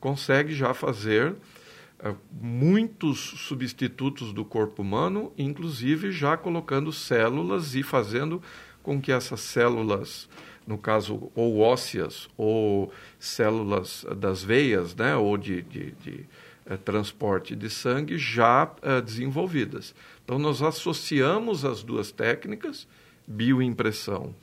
consegue 0.00 0.54
já 0.54 0.72
fazer 0.74 1.32
uh, 1.32 2.16
muitos 2.32 3.18
substitutos 3.18 4.32
do 4.32 4.44
corpo 4.44 4.82
humano, 4.82 5.32
inclusive 5.36 6.12
já 6.12 6.36
colocando 6.36 6.92
células 6.92 7.74
e 7.74 7.82
fazendo 7.82 8.42
com 8.82 9.00
que 9.00 9.10
essas 9.10 9.40
células, 9.40 10.28
no 10.66 10.78
caso, 10.78 11.30
ou 11.34 11.58
ósseas, 11.58 12.28
ou 12.36 12.92
células 13.18 14.06
das 14.16 14.44
veias, 14.44 14.94
né, 14.94 15.16
ou 15.16 15.36
de, 15.36 15.62
de, 15.62 15.90
de 15.92 16.26
uh, 16.70 16.76
transporte 16.78 17.54
de 17.54 17.70
sangue, 17.70 18.18
já 18.18 18.64
uh, 18.64 19.02
desenvolvidas. 19.02 19.94
Então, 20.24 20.38
nós 20.38 20.62
associamos 20.62 21.64
as 21.64 21.82
duas 21.82 22.10
técnicas, 22.10 22.86
bioimpressão 23.26 24.34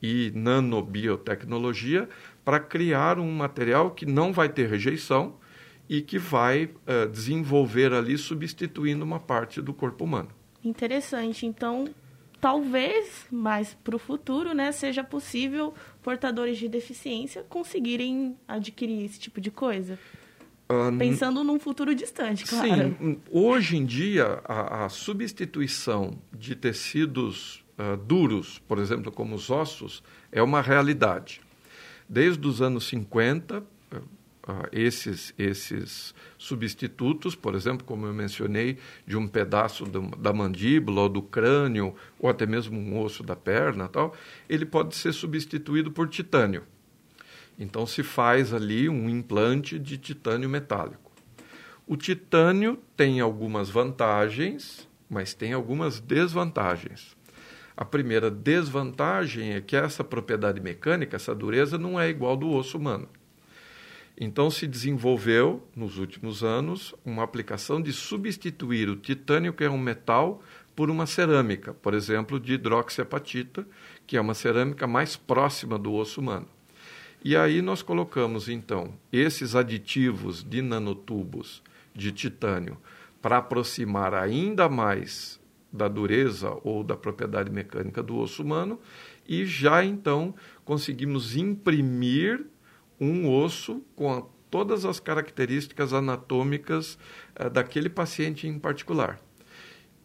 e 0.00 0.32
nanobiotecnologia, 0.34 2.08
para 2.44 2.58
criar 2.58 3.18
um 3.18 3.30
material 3.30 3.92
que 3.92 4.04
não 4.04 4.32
vai 4.32 4.48
ter 4.48 4.68
rejeição 4.68 5.36
e 5.88 6.00
que 6.00 6.18
vai 6.18 6.64
uh, 6.64 7.08
desenvolver 7.10 7.92
ali 7.92 8.16
substituindo 8.16 9.04
uma 9.04 9.20
parte 9.20 9.60
do 9.60 9.72
corpo 9.72 10.04
humano. 10.04 10.30
Interessante. 10.64 11.44
Então, 11.44 11.88
talvez 12.40 13.26
mais 13.30 13.74
para 13.84 13.94
o 13.94 13.98
futuro, 13.98 14.52
né, 14.52 14.72
seja 14.72 15.04
possível 15.04 15.74
portadores 16.02 16.58
de 16.58 16.68
deficiência 16.68 17.44
conseguirem 17.48 18.36
adquirir 18.46 19.04
esse 19.04 19.18
tipo 19.18 19.40
de 19.40 19.50
coisa. 19.50 19.98
Uh, 20.72 20.96
Pensando 20.96 21.44
num 21.44 21.58
futuro 21.58 21.94
distante, 21.94 22.44
claro. 22.44 22.96
Sim, 22.98 23.20
hoje 23.30 23.76
em 23.76 23.84
dia 23.84 24.40
a, 24.44 24.86
a 24.86 24.88
substituição 24.88 26.18
de 26.32 26.54
tecidos 26.56 27.62
uh, 27.78 27.96
duros, 27.96 28.58
por 28.60 28.78
exemplo, 28.78 29.12
como 29.12 29.34
os 29.34 29.50
ossos, 29.50 30.02
é 30.30 30.42
uma 30.42 30.62
realidade. 30.62 31.42
Desde 32.08 32.46
os 32.46 32.62
anos 32.62 32.84
50, 32.88 33.62
Uh, 34.42 34.66
esses, 34.72 35.32
esses 35.38 36.12
substitutos, 36.36 37.36
por 37.36 37.54
exemplo, 37.54 37.86
como 37.86 38.06
eu 38.06 38.12
mencionei, 38.12 38.76
de 39.06 39.16
um 39.16 39.28
pedaço 39.28 39.84
do, 39.84 40.00
da 40.16 40.32
mandíbula 40.32 41.02
ou 41.02 41.08
do 41.08 41.22
crânio, 41.22 41.94
ou 42.18 42.28
até 42.28 42.44
mesmo 42.44 42.76
um 42.76 43.00
osso 43.00 43.22
da 43.22 43.36
perna, 43.36 43.86
tal, 43.86 44.12
ele 44.48 44.66
pode 44.66 44.96
ser 44.96 45.12
substituído 45.12 45.92
por 45.92 46.08
titânio. 46.08 46.64
Então 47.58 47.86
se 47.86 48.02
faz 48.02 48.52
ali 48.52 48.88
um 48.88 49.08
implante 49.08 49.78
de 49.78 49.98
titânio 49.98 50.48
metálico. 50.48 51.12
O 51.86 51.96
titânio 51.96 52.78
tem 52.96 53.20
algumas 53.20 53.68
vantagens, 53.68 54.88
mas 55.08 55.34
tem 55.34 55.52
algumas 55.52 56.00
desvantagens. 56.00 57.16
A 57.76 57.84
primeira 57.84 58.30
desvantagem 58.30 59.54
é 59.54 59.60
que 59.60 59.74
essa 59.74 60.04
propriedade 60.04 60.60
mecânica, 60.60 61.16
essa 61.16 61.34
dureza, 61.34 61.76
não 61.76 61.98
é 61.98 62.08
igual 62.08 62.36
do 62.36 62.50
osso 62.50 62.78
humano. 62.78 63.08
Então 64.16 64.50
se 64.50 64.66
desenvolveu, 64.66 65.66
nos 65.74 65.98
últimos 65.98 66.44
anos, 66.44 66.94
uma 67.04 67.24
aplicação 67.24 67.80
de 67.80 67.92
substituir 67.92 68.88
o 68.88 68.96
titânio, 68.96 69.52
que 69.52 69.64
é 69.64 69.70
um 69.70 69.78
metal, 69.78 70.42
por 70.76 70.90
uma 70.90 71.06
cerâmica, 71.06 71.74
por 71.74 71.94
exemplo, 71.94 72.38
de 72.38 72.54
hidroxiapatita, 72.54 73.66
que 74.06 74.16
é 74.16 74.20
uma 74.20 74.34
cerâmica 74.34 74.86
mais 74.86 75.16
próxima 75.16 75.78
do 75.78 75.92
osso 75.92 76.20
humano. 76.20 76.46
E 77.24 77.36
aí 77.36 77.62
nós 77.62 77.82
colocamos, 77.82 78.48
então, 78.48 78.94
esses 79.12 79.54
aditivos 79.54 80.42
de 80.42 80.60
nanotubos 80.60 81.62
de 81.94 82.10
titânio 82.10 82.76
para 83.20 83.38
aproximar 83.38 84.12
ainda 84.12 84.68
mais 84.68 85.40
da 85.72 85.86
dureza 85.88 86.58
ou 86.64 86.82
da 86.82 86.96
propriedade 86.96 87.50
mecânica 87.50 88.02
do 88.02 88.16
osso 88.18 88.42
humano 88.42 88.78
e 89.26 89.46
já 89.46 89.84
então 89.84 90.34
conseguimos 90.64 91.36
imprimir 91.36 92.44
um 93.00 93.32
osso 93.32 93.82
com 93.94 94.12
a, 94.12 94.22
todas 94.50 94.84
as 94.84 95.00
características 95.00 95.92
anatômicas 95.92 96.98
eh, 97.34 97.48
daquele 97.48 97.88
paciente 97.88 98.46
em 98.46 98.58
particular. 98.58 99.18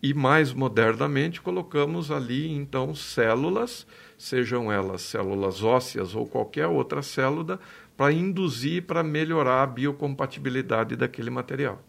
E 0.02 0.14
mais 0.14 0.54
modernamente 0.54 1.42
colocamos 1.42 2.12
ali 2.12 2.50
então 2.50 2.94
células, 2.94 3.88
sejam 4.18 4.72
elas 4.72 5.02
células 5.02 5.64
ósseas 5.64 6.16
ou 6.16 6.26
qualquer 6.26 6.68
outra 6.68 7.02
célula, 7.02 7.60
para 7.96 8.14
induzir, 8.14 8.84
para 8.84 9.04
melhorar 9.04 9.64
a 9.64 9.68
biocompatibilidade 9.68 10.96
daquele 10.96 11.30
material. 11.30 11.82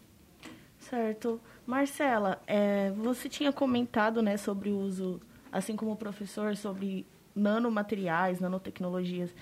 Certo. 0.77 1.39
Marcela, 1.65 2.41
é, 2.47 2.91
você 2.91 3.29
tinha 3.29 3.51
comentado 3.51 4.21
né, 4.21 4.37
sobre 4.37 4.69
o 4.69 4.77
uso, 4.77 5.21
assim 5.51 5.75
como 5.75 5.91
o 5.91 5.95
professor, 5.95 6.55
sobre 6.55 7.05
nanomateriais, 7.35 8.39
nanotecnologias 8.39 9.33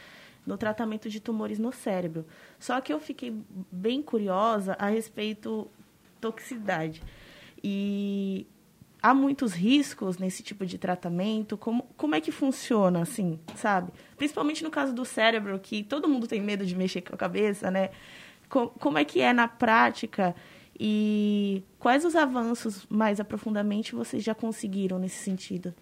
no 0.45 0.57
tratamento 0.57 1.09
de 1.09 1.19
tumores 1.19 1.59
no 1.59 1.71
cérebro. 1.71 2.25
Só 2.57 2.79
que 2.79 2.93
eu 2.93 2.99
fiquei 2.99 3.35
bem 3.71 4.01
curiosa 4.01 4.75
a 4.79 4.87
respeito 4.87 5.69
toxicidade. 6.21 7.03
E 7.61 8.47
há 9.09 9.13
muitos 9.13 9.53
riscos 9.53 10.17
nesse 10.17 10.43
tipo 10.43 10.65
de 10.65 10.77
tratamento? 10.77 11.57
Como, 11.57 11.83
como 11.95 12.15
é 12.15 12.21
que 12.21 12.31
funciona, 12.31 13.01
assim, 13.01 13.39
sabe? 13.55 13.91
Principalmente 14.17 14.63
no 14.63 14.69
caso 14.69 14.93
do 14.93 15.05
cérebro, 15.05 15.59
que 15.59 15.83
todo 15.83 16.07
mundo 16.07 16.27
tem 16.27 16.41
medo 16.41 16.65
de 16.65 16.75
mexer 16.75 17.01
com 17.01 17.15
a 17.15 17.17
cabeça, 17.17 17.71
né? 17.71 17.89
como, 18.49 18.69
como 18.69 18.97
é 18.97 19.05
que 19.05 19.21
é 19.21 19.33
na 19.33 19.47
prática? 19.47 20.35
E 20.79 21.63
quais 21.79 22.05
os 22.05 22.15
avanços 22.15 22.85
mais 22.89 23.19
aprofundamente 23.19 23.95
vocês 23.95 24.23
já 24.23 24.35
conseguiram 24.35 24.99
nesse 24.99 25.23
sentido? 25.23 25.73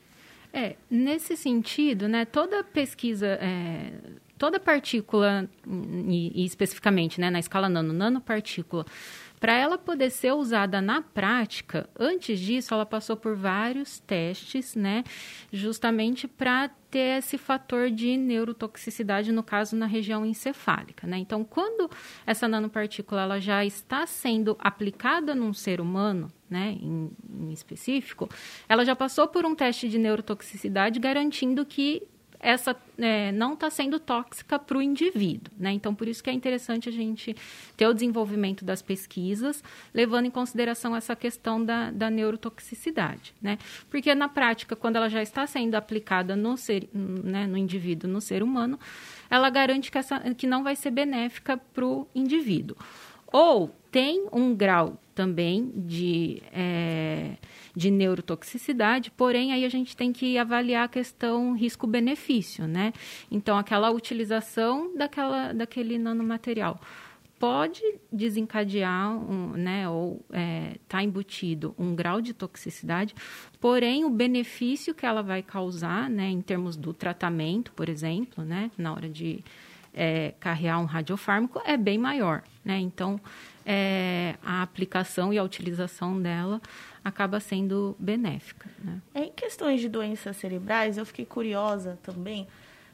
É, 0.53 0.77
nesse 0.89 1.35
sentido, 1.35 2.07
né, 2.07 2.23
toda 2.23 2.63
pesquisa, 2.63 3.27
é, 3.41 3.91
toda 4.37 4.57
partícula, 4.57 5.49
e, 6.07 6.43
e 6.43 6.45
especificamente 6.45 7.19
né, 7.19 7.29
na 7.29 7.39
escala 7.39 7.67
nano, 7.67 7.91
nanopartícula, 7.91 8.85
para 9.39 9.53
ela 9.53 9.77
poder 9.77 10.09
ser 10.09 10.33
usada 10.33 10.81
na 10.81 11.01
prática, 11.01 11.89
antes 11.97 12.39
disso, 12.39 12.73
ela 12.73 12.85
passou 12.85 13.15
por 13.15 13.35
vários 13.35 13.99
testes, 13.99 14.75
né? 14.75 15.03
Justamente 15.51 16.27
para 16.27 16.69
ter 16.89 17.17
esse 17.19 17.37
fator 17.37 17.91
de 17.91 18.15
neurotoxicidade, 18.15 19.31
no 19.31 19.43
caso, 19.43 19.75
na 19.75 19.85
região 19.85 20.25
encefálica, 20.25 21.05
né? 21.05 21.17
Então, 21.17 21.43
quando 21.43 21.89
essa 22.25 22.47
nanopartícula 22.47 23.21
ela 23.21 23.39
já 23.39 23.65
está 23.65 24.05
sendo 24.05 24.55
aplicada 24.59 25.35
num 25.35 25.53
ser 25.53 25.81
humano, 25.81 26.31
né, 26.49 26.77
em, 26.79 27.11
em 27.29 27.51
específico, 27.51 28.29
ela 28.69 28.85
já 28.85 28.95
passou 28.95 29.27
por 29.27 29.45
um 29.45 29.55
teste 29.55 29.89
de 29.89 29.97
neurotoxicidade 29.97 30.99
garantindo 30.99 31.65
que 31.65 32.03
essa 32.39 32.75
é, 32.97 33.31
não 33.31 33.53
está 33.53 33.69
sendo 33.69 33.99
tóxica 33.99 34.57
para 34.57 34.77
o 34.77 34.81
indivíduo. 34.81 35.53
Né? 35.57 35.71
Então, 35.71 35.93
por 35.93 36.07
isso 36.07 36.23
que 36.23 36.29
é 36.29 36.33
interessante 36.33 36.89
a 36.89 36.91
gente 36.91 37.35
ter 37.75 37.87
o 37.87 37.93
desenvolvimento 37.93 38.63
das 38.63 38.81
pesquisas, 38.81 39.63
levando 39.93 40.25
em 40.25 40.31
consideração 40.31 40.95
essa 40.95 41.15
questão 41.15 41.63
da, 41.63 41.91
da 41.91 42.09
neurotoxicidade. 42.09 43.33
Né? 43.41 43.57
Porque, 43.89 44.13
na 44.15 44.29
prática, 44.29 44.75
quando 44.75 44.97
ela 44.97 45.09
já 45.09 45.21
está 45.21 45.45
sendo 45.47 45.75
aplicada 45.75 46.35
no, 46.35 46.57
ser, 46.57 46.89
né, 46.93 47.47
no 47.47 47.57
indivíduo, 47.57 48.09
no 48.09 48.21
ser 48.21 48.43
humano, 48.43 48.79
ela 49.29 49.49
garante 49.49 49.91
que, 49.91 49.97
essa, 49.97 50.19
que 50.35 50.47
não 50.47 50.63
vai 50.63 50.75
ser 50.75 50.91
benéfica 50.91 51.57
para 51.57 51.85
o 51.85 52.07
indivíduo. 52.13 52.77
Ou 53.31 53.69
tem 53.91 54.27
um 54.31 54.53
grau 54.53 54.99
também 55.13 55.71
de, 55.73 56.41
é, 56.51 57.37
de 57.75 57.89
neurotoxicidade, 57.89 59.09
porém 59.11 59.53
aí 59.53 59.63
a 59.63 59.69
gente 59.69 59.95
tem 59.95 60.11
que 60.11 60.37
avaliar 60.37 60.85
a 60.85 60.89
questão 60.89 61.53
risco-benefício, 61.53 62.67
né? 62.67 62.91
Então, 63.31 63.57
aquela 63.57 63.89
utilização 63.91 64.95
daquela, 64.95 65.53
daquele 65.53 65.97
nanomaterial 65.97 66.79
pode 67.39 67.81
desencadear, 68.11 69.11
um, 69.11 69.51
né, 69.51 69.87
ou 69.89 70.21
está 70.29 70.39
é, 70.39 70.75
tá 70.87 71.03
embutido 71.03 71.75
um 71.77 71.93
grau 71.93 72.21
de 72.21 72.33
toxicidade, 72.33 73.13
porém 73.59 74.05
o 74.05 74.09
benefício 74.09 74.95
que 74.95 75.05
ela 75.05 75.21
vai 75.21 75.43
causar, 75.43 76.09
né, 76.09 76.29
em 76.29 76.41
termos 76.41 76.77
do 76.77 76.93
tratamento, 76.93 77.71
por 77.73 77.89
exemplo, 77.89 78.43
né, 78.43 78.71
na 78.77 78.93
hora 78.93 79.09
de 79.09 79.43
é, 79.95 80.33
carrear 80.39 80.81
um 80.81 80.85
radiofármaco 80.85 81.61
é 81.65 81.77
bem 81.77 81.97
maior, 81.97 82.43
né? 82.63 82.77
Então, 82.77 83.19
é, 83.65 84.35
a 84.43 84.61
aplicação 84.61 85.33
e 85.33 85.37
a 85.37 85.43
utilização 85.43 86.21
dela 86.21 86.61
acaba 87.03 87.39
sendo 87.39 87.95
benéfica. 87.97 88.69
Né? 88.83 89.01
Em 89.15 89.31
questões 89.31 89.79
de 89.79 89.87
doenças 89.87 90.35
cerebrais, 90.37 90.97
eu 90.97 91.05
fiquei 91.05 91.25
curiosa 91.25 91.97
também 92.03 92.45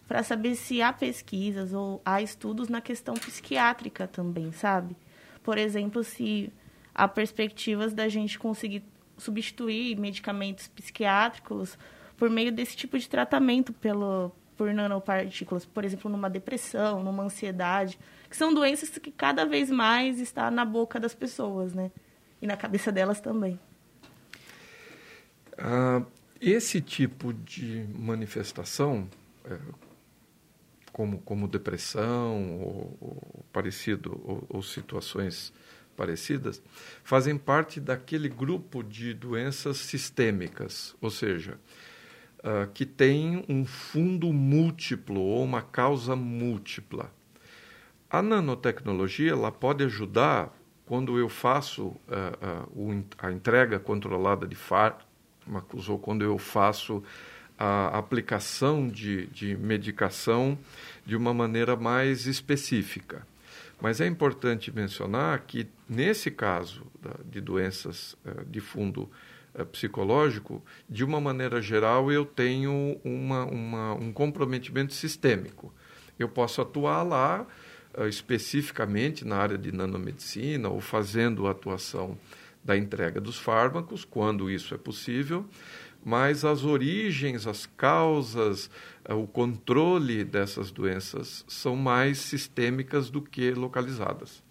para 0.07 0.21
saber 0.21 0.55
se 0.55 0.81
há 0.81 0.93
pesquisas 0.93 1.73
ou 1.73 2.01
há 2.05 2.21
estudos 2.21 2.69
na 2.69 2.81
questão 2.81 3.15
psiquiátrica 3.15 4.07
também, 4.07 4.51
sabe? 4.51 4.95
Por 5.41 5.57
exemplo, 5.57 6.03
se 6.03 6.51
há 6.93 7.07
perspectivas 7.07 7.93
da 7.93 8.07
gente 8.07 8.37
conseguir 8.37 8.83
substituir 9.17 9.97
medicamentos 9.97 10.67
psiquiátricos 10.67 11.77
por 12.17 12.29
meio 12.29 12.51
desse 12.51 12.75
tipo 12.75 12.99
de 12.99 13.07
tratamento 13.07 13.71
pelo, 13.73 14.31
por 14.61 14.71
nanopartículas, 14.71 15.65
por 15.65 15.83
exemplo, 15.83 16.11
numa 16.11 16.29
depressão, 16.29 17.01
numa 17.01 17.23
ansiedade, 17.23 17.97
que 18.29 18.37
são 18.37 18.53
doenças 18.53 18.89
que 18.89 19.09
cada 19.09 19.43
vez 19.43 19.71
mais 19.71 20.19
está 20.19 20.51
na 20.51 20.63
boca 20.63 20.99
das 20.99 21.15
pessoas, 21.15 21.73
né? 21.73 21.89
E 22.39 22.45
na 22.45 22.55
cabeça 22.55 22.91
delas 22.91 23.19
também. 23.19 23.59
Ah, 25.57 26.03
esse 26.39 26.79
tipo 26.79 27.33
de 27.33 27.87
manifestação, 27.91 29.09
é, 29.45 29.57
como, 30.93 31.17
como 31.21 31.47
depressão 31.47 32.61
ou, 32.61 32.97
ou 33.01 33.45
parecido, 33.51 34.21
ou, 34.23 34.45
ou 34.47 34.61
situações 34.61 35.51
parecidas, 35.97 36.61
fazem 37.03 37.35
parte 37.35 37.79
daquele 37.79 38.29
grupo 38.29 38.83
de 38.83 39.11
doenças 39.15 39.77
sistêmicas, 39.77 40.95
ou 41.01 41.09
seja, 41.09 41.57
uh, 42.41 42.69
que 42.73 42.85
tem 42.85 43.43
um 43.47 43.65
fundo 43.65 44.31
múltiplo 44.33 45.19
ou 45.19 45.43
uma 45.43 45.61
causa 45.61 46.15
múltipla. 46.15 47.11
A 48.09 48.21
nanotecnologia 48.21 49.31
ela 49.31 49.51
pode 49.51 49.83
ajudar 49.83 50.53
quando 50.85 51.17
eu 51.17 51.29
faço 51.29 51.87
uh, 51.87 52.67
uh, 52.75 53.05
a 53.17 53.31
entrega 53.31 53.79
controlada 53.79 54.47
de 54.47 54.55
fármacos 54.55 55.87
ou 55.87 55.97
quando 55.97 56.23
eu 56.23 56.37
faço 56.37 57.03
a 57.57 57.97
aplicação 57.97 58.87
de, 58.87 59.27
de 59.27 59.55
medicação 59.55 60.57
de 61.05 61.15
uma 61.15 61.33
maneira 61.33 61.75
mais 61.75 62.25
específica. 62.25 63.25
Mas 63.79 64.01
é 64.01 64.07
importante 64.07 64.71
mencionar 64.71 65.39
que, 65.41 65.67
nesse 65.87 66.31
caso 66.31 66.85
de 67.25 67.39
doenças 67.39 68.15
de 68.47 68.59
fundo 68.59 69.09
psicológico, 69.71 70.63
de 70.89 71.03
uma 71.03 71.19
maneira 71.19 71.61
geral, 71.61 72.11
eu 72.11 72.25
tenho 72.25 72.99
uma, 73.03 73.45
uma, 73.45 73.93
um 73.93 74.11
comprometimento 74.11 74.93
sistêmico. 74.93 75.73
Eu 76.17 76.29
posso 76.29 76.61
atuar 76.61 77.03
lá 77.03 77.45
uh, 77.97 78.07
especificamente 78.07 79.25
na 79.25 79.37
área 79.37 79.57
de 79.57 79.71
nanomedicina 79.71 80.69
ou 80.69 80.79
fazendo 80.79 81.47
a 81.47 81.51
atuação 81.51 82.17
da 82.63 82.77
entrega 82.77 83.19
dos 83.19 83.37
fármacos, 83.37 84.05
quando 84.05 84.49
isso 84.49 84.73
é 84.73 84.77
possível, 84.77 85.45
mas 86.03 86.45
as 86.45 86.63
origens, 86.63 87.47
as 87.47 87.65
causas, 87.65 88.69
uh, 89.09 89.15
o 89.15 89.27
controle 89.27 90.23
dessas 90.23 90.71
doenças 90.71 91.43
são 91.47 91.75
mais 91.75 92.19
sistêmicas 92.19 93.09
do 93.09 93.21
que 93.21 93.51
localizadas 93.51 94.43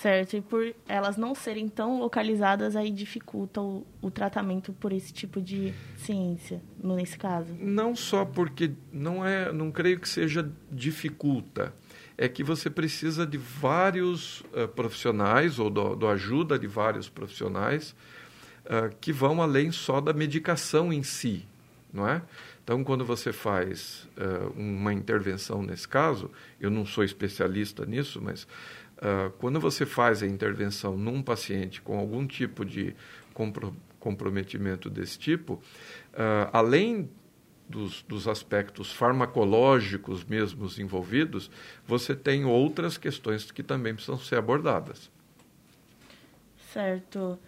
certo? 0.00 0.36
E 0.36 0.40
por 0.40 0.74
elas 0.88 1.16
não 1.16 1.34
serem 1.34 1.68
tão 1.68 1.98
localizadas, 1.98 2.76
aí 2.76 2.90
dificulta 2.90 3.60
o, 3.60 3.86
o 4.00 4.10
tratamento 4.10 4.72
por 4.72 4.92
esse 4.92 5.12
tipo 5.12 5.40
de 5.40 5.74
ciência, 5.96 6.62
nesse 6.82 7.18
caso. 7.18 7.48
Não 7.58 7.94
só 7.94 8.24
porque 8.24 8.72
não 8.92 9.24
é, 9.24 9.52
não 9.52 9.70
creio 9.70 9.98
que 9.98 10.08
seja 10.08 10.48
dificulta, 10.70 11.74
é 12.16 12.28
que 12.28 12.42
você 12.42 12.68
precisa 12.70 13.26
de 13.26 13.38
vários 13.38 14.40
uh, 14.40 14.68
profissionais 14.74 15.58
ou 15.58 15.70
do, 15.70 15.94
do, 15.94 16.08
ajuda 16.08 16.58
de 16.58 16.66
vários 16.66 17.08
profissionais 17.08 17.94
uh, 18.64 18.94
que 19.00 19.12
vão 19.12 19.40
além 19.40 19.70
só 19.70 20.00
da 20.00 20.12
medicação 20.12 20.92
em 20.92 21.02
si, 21.02 21.46
não 21.92 22.08
é? 22.08 22.22
Então, 22.64 22.84
quando 22.84 23.02
você 23.02 23.32
faz 23.32 24.06
uh, 24.16 24.52
uma 24.54 24.92
intervenção 24.92 25.62
nesse 25.62 25.88
caso, 25.88 26.30
eu 26.60 26.70
não 26.70 26.84
sou 26.84 27.02
especialista 27.02 27.86
nisso, 27.86 28.20
mas 28.20 28.46
Uh, 28.98 29.30
quando 29.38 29.60
você 29.60 29.86
faz 29.86 30.22
a 30.22 30.26
intervenção 30.26 30.96
num 30.96 31.22
paciente 31.22 31.80
com 31.80 31.98
algum 31.98 32.26
tipo 32.26 32.64
de 32.64 32.96
compro 33.32 33.74
comprometimento 34.00 34.88
desse 34.88 35.18
tipo, 35.18 35.54
uh, 35.54 36.48
além 36.52 37.10
dos, 37.68 38.02
dos, 38.02 38.28
aspectos 38.28 38.92
farmacológicos 38.92 40.24
mesmos 40.24 40.78
envolvidos, 40.78 41.50
você 41.86 42.14
tem 42.14 42.44
outras 42.44 42.96
questões 42.96 43.50
que 43.50 43.62
também 43.62 43.94
precisam 43.94 44.18
ser 44.18 44.36
abordadas. 44.36 45.10
Certo. 46.72 47.38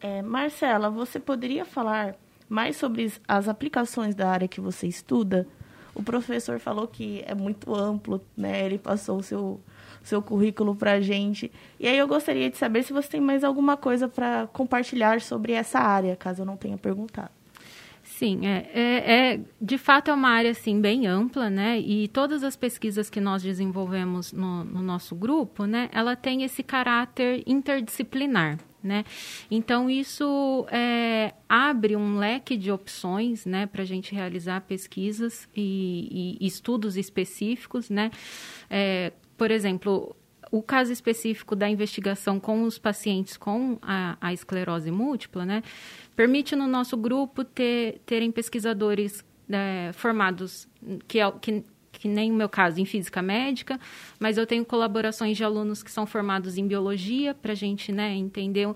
É, 0.00 0.20
Marcela, 0.22 0.90
você 0.90 1.20
poderia 1.20 1.64
falar 1.64 2.16
mais 2.48 2.76
sobre 2.76 3.10
as 3.26 3.48
aplicações 3.48 4.14
da 4.14 4.28
área 4.28 4.48
que 4.48 4.60
você 4.60 4.86
estuda? 4.86 5.46
O 5.94 6.02
professor 6.02 6.58
falou 6.58 6.88
que 6.88 7.22
é 7.26 7.34
muito 7.34 7.74
amplo, 7.74 8.20
né? 8.36 8.64
Ele 8.64 8.78
passou 8.78 9.18
o 9.18 9.22
seu 9.22 9.60
seu 10.02 10.22
currículo 10.22 10.74
para 10.74 10.92
a 10.92 11.00
gente. 11.00 11.50
E 11.78 11.86
aí 11.86 11.96
eu 11.96 12.08
gostaria 12.08 12.50
de 12.50 12.56
saber 12.56 12.82
se 12.82 12.92
você 12.92 13.08
tem 13.08 13.20
mais 13.20 13.44
alguma 13.44 13.76
coisa 13.76 14.08
para 14.08 14.48
compartilhar 14.52 15.20
sobre 15.20 15.52
essa 15.52 15.78
área, 15.78 16.16
caso 16.16 16.42
eu 16.42 16.46
não 16.46 16.56
tenha 16.56 16.76
perguntado. 16.76 17.30
Sim, 18.22 18.46
é, 18.46 18.70
é, 18.74 19.32
é, 19.34 19.40
de 19.60 19.78
fato 19.78 20.10
é 20.10 20.14
uma 20.14 20.28
área 20.28 20.50
assim 20.50 20.80
bem 20.80 21.06
ampla, 21.06 21.48
né? 21.48 21.78
E 21.80 22.08
todas 22.08 22.44
as 22.44 22.54
pesquisas 22.56 23.08
que 23.08 23.20
nós 23.20 23.42
desenvolvemos 23.42 24.32
no, 24.32 24.64
no 24.64 24.82
nosso 24.82 25.14
grupo, 25.14 25.64
né? 25.66 25.88
Ela 25.92 26.14
tem 26.14 26.42
esse 26.42 26.62
caráter 26.62 27.42
interdisciplinar, 27.46 28.58
né? 28.82 29.04
Então 29.50 29.88
isso 29.88 30.66
é, 30.70 31.32
abre 31.48 31.96
um 31.96 32.18
leque 32.18 32.56
de 32.56 32.70
opções, 32.70 33.46
né? 33.46 33.66
Para 33.66 33.82
a 33.82 33.86
gente 33.86 34.14
realizar 34.14 34.60
pesquisas 34.62 35.48
e, 35.56 36.36
e, 36.40 36.46
estudos 36.46 36.96
específicos, 36.96 37.88
né? 37.88 38.10
É, 38.68 39.12
por 39.42 39.50
exemplo, 39.50 40.14
o 40.52 40.62
caso 40.62 40.92
específico 40.92 41.56
da 41.56 41.68
investigação 41.68 42.38
com 42.38 42.62
os 42.62 42.78
pacientes 42.78 43.36
com 43.36 43.76
a, 43.82 44.16
a 44.20 44.32
esclerose 44.32 44.88
múltipla, 44.88 45.44
né, 45.44 45.64
permite 46.14 46.54
no 46.54 46.68
nosso 46.68 46.96
grupo 46.96 47.42
ter, 47.42 48.00
terem 48.06 48.30
pesquisadores 48.30 49.24
é, 49.50 49.90
formados 49.94 50.68
que, 51.08 51.18
que, 51.40 51.64
que 51.92 52.08
nem 52.08 52.32
o 52.32 52.34
meu 52.34 52.48
caso, 52.48 52.80
em 52.80 52.84
física 52.84 53.20
médica, 53.20 53.78
mas 54.18 54.38
eu 54.38 54.46
tenho 54.46 54.64
colaborações 54.64 55.36
de 55.36 55.44
alunos 55.44 55.82
que 55.82 55.90
são 55.90 56.06
formados 56.06 56.56
em 56.56 56.66
biologia, 56.66 57.34
para 57.34 57.52
a 57.52 57.54
gente 57.54 57.92
né, 57.92 58.14
entender 58.14 58.66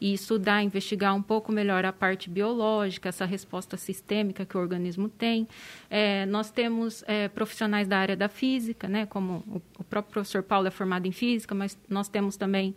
e 0.00 0.12
estudar, 0.12 0.62
investigar 0.62 1.14
um 1.14 1.22
pouco 1.22 1.50
melhor 1.50 1.84
a 1.84 1.92
parte 1.92 2.28
biológica, 2.28 3.08
essa 3.08 3.24
resposta 3.24 3.76
sistêmica 3.76 4.44
que 4.44 4.56
o 4.56 4.60
organismo 4.60 5.08
tem. 5.08 5.48
É, 5.90 6.26
nós 6.26 6.50
temos 6.50 7.02
é, 7.06 7.28
profissionais 7.28 7.88
da 7.88 7.98
área 7.98 8.16
da 8.16 8.28
física, 8.28 8.86
né, 8.86 9.06
como 9.06 9.42
o, 9.48 9.62
o 9.78 9.84
próprio 9.84 10.12
professor 10.12 10.42
Paulo 10.42 10.68
é 10.68 10.70
formado 10.70 11.06
em 11.06 11.12
física, 11.12 11.54
mas 11.54 11.78
nós 11.88 12.08
temos 12.08 12.36
também 12.36 12.74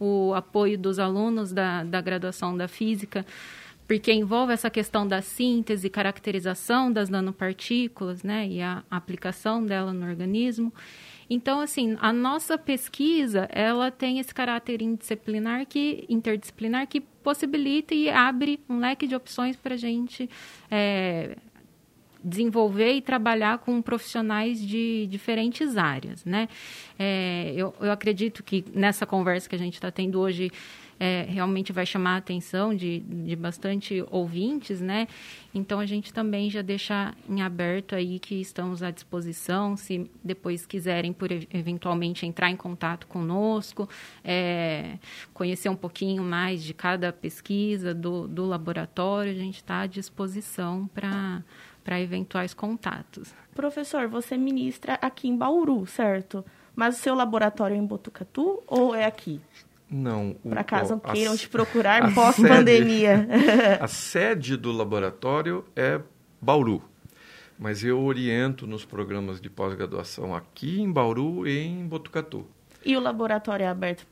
o 0.00 0.34
apoio 0.34 0.76
dos 0.76 0.98
alunos 0.98 1.52
da, 1.52 1.84
da 1.84 2.00
graduação 2.00 2.56
da 2.56 2.66
física 2.66 3.24
porque 3.86 4.12
envolve 4.12 4.52
essa 4.52 4.70
questão 4.70 5.06
da 5.06 5.20
síntese, 5.20 5.90
caracterização 5.90 6.90
das 6.90 7.08
nanopartículas, 7.08 8.22
né, 8.22 8.46
e 8.48 8.62
a 8.62 8.82
aplicação 8.90 9.64
dela 9.64 9.92
no 9.92 10.06
organismo. 10.06 10.72
Então, 11.28 11.60
assim, 11.60 11.96
a 12.00 12.12
nossa 12.12 12.58
pesquisa, 12.58 13.48
ela 13.50 13.90
tem 13.90 14.18
esse 14.18 14.34
caráter 14.34 14.82
interdisciplinar 14.82 15.66
que, 15.66 16.04
interdisciplinar 16.08 16.86
que 16.86 17.00
possibilita 17.00 17.94
e 17.94 18.10
abre 18.10 18.60
um 18.68 18.78
leque 18.78 19.06
de 19.06 19.14
opções 19.14 19.56
para 19.56 19.74
a 19.74 19.78
gente 19.78 20.28
é, 20.70 21.36
desenvolver 22.22 22.92
e 22.92 23.02
trabalhar 23.02 23.58
com 23.58 23.80
profissionais 23.82 24.60
de 24.60 25.06
diferentes 25.10 25.76
áreas, 25.76 26.24
né? 26.24 26.48
É, 26.98 27.52
eu, 27.56 27.74
eu 27.80 27.90
acredito 27.90 28.42
que 28.42 28.64
nessa 28.72 29.04
conversa 29.04 29.48
que 29.48 29.54
a 29.54 29.58
gente 29.58 29.74
está 29.74 29.90
tendo 29.90 30.20
hoje 30.20 30.50
é, 30.98 31.26
realmente 31.28 31.72
vai 31.72 31.84
chamar 31.86 32.14
a 32.14 32.16
atenção 32.18 32.74
de, 32.74 33.00
de 33.00 33.36
bastante 33.36 34.04
ouvintes, 34.10 34.80
né? 34.80 35.08
Então 35.54 35.80
a 35.80 35.86
gente 35.86 36.12
também 36.12 36.50
já 36.50 36.62
deixa 36.62 37.14
em 37.28 37.42
aberto 37.42 37.94
aí 37.94 38.18
que 38.18 38.40
estamos 38.40 38.82
à 38.82 38.90
disposição, 38.90 39.76
se 39.76 40.10
depois 40.22 40.66
quiserem 40.66 41.12
por 41.12 41.30
eventualmente 41.32 42.26
entrar 42.26 42.50
em 42.50 42.56
contato 42.56 43.06
conosco, 43.06 43.88
é, 44.22 44.98
conhecer 45.32 45.68
um 45.68 45.76
pouquinho 45.76 46.22
mais 46.22 46.62
de 46.62 46.74
cada 46.74 47.12
pesquisa 47.12 47.94
do, 47.94 48.26
do 48.26 48.44
laboratório, 48.44 49.32
a 49.32 49.36
gente 49.36 49.56
está 49.56 49.80
à 49.80 49.86
disposição 49.86 50.88
para 50.92 51.42
para 51.84 52.00
eventuais 52.00 52.54
contatos. 52.54 53.34
Professor, 53.54 54.08
você 54.08 54.38
ministra 54.38 54.94
aqui 55.02 55.28
em 55.28 55.36
Bauru, 55.36 55.86
certo? 55.86 56.42
Mas 56.74 56.98
o 56.98 56.98
seu 56.98 57.14
laboratório 57.14 57.76
é 57.76 57.78
em 57.78 57.84
Botucatu 57.84 58.62
ou 58.66 58.94
é 58.94 59.04
aqui? 59.04 59.40
Não. 59.94 60.34
Para 60.48 60.64
caso 60.64 61.00
a, 61.04 61.12
queiram 61.12 61.36
te 61.36 61.48
procurar 61.48 62.12
pós-pandemia. 62.12 63.28
A 63.80 63.86
sede 63.86 64.56
do 64.56 64.72
laboratório 64.72 65.64
é 65.76 66.00
Bauru, 66.40 66.82
mas 67.56 67.84
eu 67.84 68.02
oriento 68.02 68.66
nos 68.66 68.84
programas 68.84 69.40
de 69.40 69.48
pós-graduação 69.48 70.34
aqui 70.34 70.80
em 70.80 70.90
Bauru 70.90 71.46
e 71.46 71.60
em 71.60 71.86
Botucatu. 71.86 72.44
E 72.84 72.96
o 72.96 73.00
laboratório 73.00 73.62
é 73.62 73.68
aberto 73.68 74.04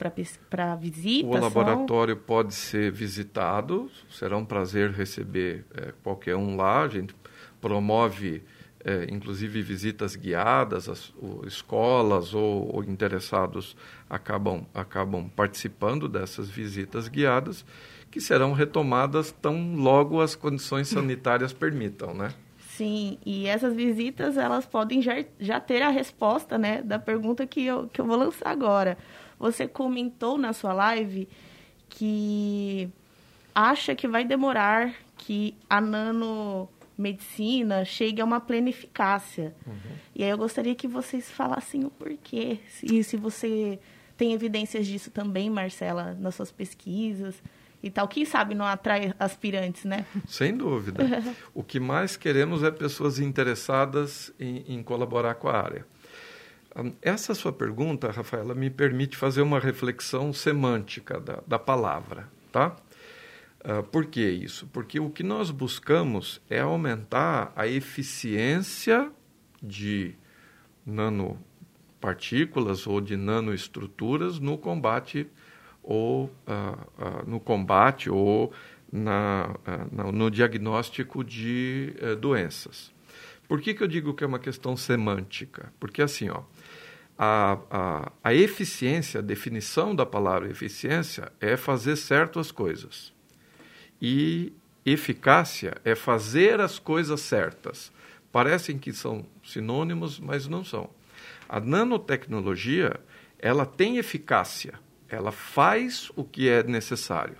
para 0.48 0.76
visita? 0.76 1.26
O 1.26 1.36
laboratório 1.36 2.16
pode 2.16 2.54
ser 2.54 2.92
visitado, 2.92 3.90
será 4.08 4.36
um 4.36 4.44
prazer 4.44 4.92
receber 4.92 5.66
é, 5.74 5.92
qualquer 6.00 6.36
um 6.36 6.56
lá. 6.56 6.82
A 6.82 6.88
gente 6.88 7.12
promove 7.60 8.44
é, 8.84 9.06
inclusive 9.10 9.62
visitas 9.62 10.16
guiadas, 10.16 10.88
as, 10.88 11.10
o, 11.10 11.44
escolas 11.46 12.34
ou, 12.34 12.74
ou, 12.74 12.84
interessados 12.84 13.76
acabam, 14.10 14.66
acabam 14.74 15.28
participando 15.28 16.08
dessas 16.08 16.48
visitas 16.48 17.08
guiadas, 17.08 17.64
que 18.10 18.20
serão 18.20 18.52
retomadas 18.52 19.32
tão 19.32 19.76
logo 19.76 20.20
as 20.20 20.34
condições 20.34 20.88
sanitárias 20.88 21.52
permitam, 21.52 22.12
né? 22.12 22.34
Sim, 22.76 23.18
e 23.24 23.46
essas 23.46 23.74
visitas 23.74 24.36
elas 24.36 24.66
podem 24.66 25.02
já, 25.02 25.24
já 25.38 25.60
ter 25.60 25.82
a 25.82 25.90
resposta 25.90 26.58
né, 26.58 26.82
da 26.82 26.98
pergunta 26.98 27.46
que 27.46 27.64
eu, 27.64 27.88
que 27.88 28.00
eu 28.00 28.04
vou 28.04 28.16
lançar 28.16 28.48
agora. 28.48 28.98
Você 29.38 29.68
comentou 29.68 30.38
na 30.38 30.52
sua 30.52 30.72
live 30.72 31.28
que 31.88 32.88
acha 33.54 33.94
que 33.94 34.08
vai 34.08 34.24
demorar 34.24 34.94
que 35.18 35.54
a 35.68 35.80
nano 35.80 36.68
medicina 37.02 37.84
chegue 37.84 38.22
a 38.22 38.24
uma 38.24 38.40
plena 38.40 38.70
eficácia. 38.70 39.54
Uhum. 39.66 39.74
E 40.14 40.24
aí 40.24 40.30
eu 40.30 40.38
gostaria 40.38 40.74
que 40.74 40.88
vocês 40.88 41.30
falassem 41.30 41.84
o 41.84 41.90
porquê. 41.90 42.58
E 42.82 43.02
se 43.02 43.16
você 43.16 43.78
tem 44.16 44.32
evidências 44.32 44.86
disso 44.86 45.10
também, 45.10 45.50
Marcela, 45.50 46.16
nas 46.18 46.34
suas 46.34 46.52
pesquisas 46.52 47.42
e 47.82 47.90
tal. 47.90 48.06
Quem 48.06 48.24
sabe 48.24 48.54
não 48.54 48.64
atrai 48.64 49.12
aspirantes, 49.18 49.84
né? 49.84 50.06
Sem 50.28 50.56
dúvida. 50.56 51.02
o 51.52 51.62
que 51.62 51.80
mais 51.80 52.16
queremos 52.16 52.62
é 52.62 52.70
pessoas 52.70 53.18
interessadas 53.18 54.32
em, 54.38 54.64
em 54.68 54.82
colaborar 54.82 55.34
com 55.34 55.48
a 55.48 55.56
área. 55.56 55.86
Essa 57.02 57.34
sua 57.34 57.52
pergunta, 57.52 58.10
Rafaela, 58.10 58.54
me 58.54 58.70
permite 58.70 59.16
fazer 59.16 59.42
uma 59.42 59.58
reflexão 59.58 60.32
semântica 60.32 61.20
da, 61.20 61.42
da 61.46 61.58
palavra, 61.58 62.28
tá? 62.50 62.74
Uh, 63.64 63.82
por 63.84 64.06
que 64.06 64.20
isso? 64.20 64.66
Porque 64.72 64.98
o 64.98 65.08
que 65.08 65.22
nós 65.22 65.50
buscamos 65.50 66.42
é 66.50 66.60
aumentar 66.60 67.52
a 67.54 67.66
eficiência 67.66 69.10
de 69.62 70.14
nanopartículas 70.84 72.86
ou 72.86 73.00
de 73.00 73.16
nanoestruturas 73.16 74.40
no 74.40 74.58
combate 74.58 75.28
ou 75.80 76.24
uh, 76.24 76.28
uh, 76.48 77.30
no 77.30 77.38
combate 77.38 78.10
ou 78.10 78.52
na, 78.92 79.56
no 80.12 80.30
diagnóstico 80.30 81.24
de 81.24 81.94
eh, 81.98 82.14
doenças. 82.14 82.92
Por 83.48 83.60
que, 83.60 83.72
que 83.72 83.82
eu 83.82 83.88
digo 83.88 84.12
que 84.12 84.22
é 84.22 84.26
uma 84.26 84.38
questão 84.38 84.76
semântica? 84.76 85.72
Porque 85.80 86.02
assim, 86.02 86.28
ó, 86.28 86.42
a, 87.18 87.58
a, 87.70 88.12
a 88.22 88.34
eficiência, 88.34 89.20
a 89.20 89.22
definição 89.22 89.94
da 89.94 90.04
palavra 90.04 90.50
eficiência 90.50 91.32
é 91.40 91.56
fazer 91.56 91.96
certas 91.96 92.52
coisas. 92.52 93.11
E 94.04 94.52
eficácia 94.84 95.76
é 95.84 95.94
fazer 95.94 96.60
as 96.60 96.76
coisas 96.76 97.20
certas. 97.20 97.92
Parecem 98.32 98.76
que 98.76 98.92
são 98.92 99.24
sinônimos, 99.44 100.18
mas 100.18 100.48
não 100.48 100.64
são. 100.64 100.90
A 101.48 101.60
nanotecnologia, 101.60 102.98
ela 103.38 103.64
tem 103.64 103.98
eficácia, 103.98 104.74
ela 105.08 105.30
faz 105.30 106.10
o 106.16 106.24
que 106.24 106.48
é 106.48 106.64
necessário. 106.64 107.36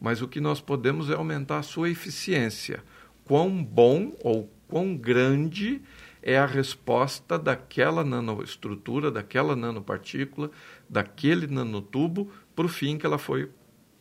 Mas 0.00 0.20
o 0.20 0.26
que 0.26 0.40
nós 0.40 0.60
podemos 0.60 1.08
é 1.10 1.14
aumentar 1.14 1.58
a 1.58 1.62
sua 1.62 1.88
eficiência. 1.88 2.82
Quão 3.24 3.62
bom 3.62 4.12
ou 4.24 4.50
quão 4.66 4.96
grande 4.96 5.80
é 6.20 6.36
a 6.36 6.46
resposta 6.46 7.38
daquela 7.38 8.02
nanoestrutura, 8.02 9.12
daquela 9.12 9.54
nanopartícula, 9.54 10.50
daquele 10.88 11.46
nanotubo 11.46 12.32
para 12.56 12.66
o 12.66 12.68
fim 12.68 12.98
que 12.98 13.06
ela 13.06 13.18
foi 13.18 13.48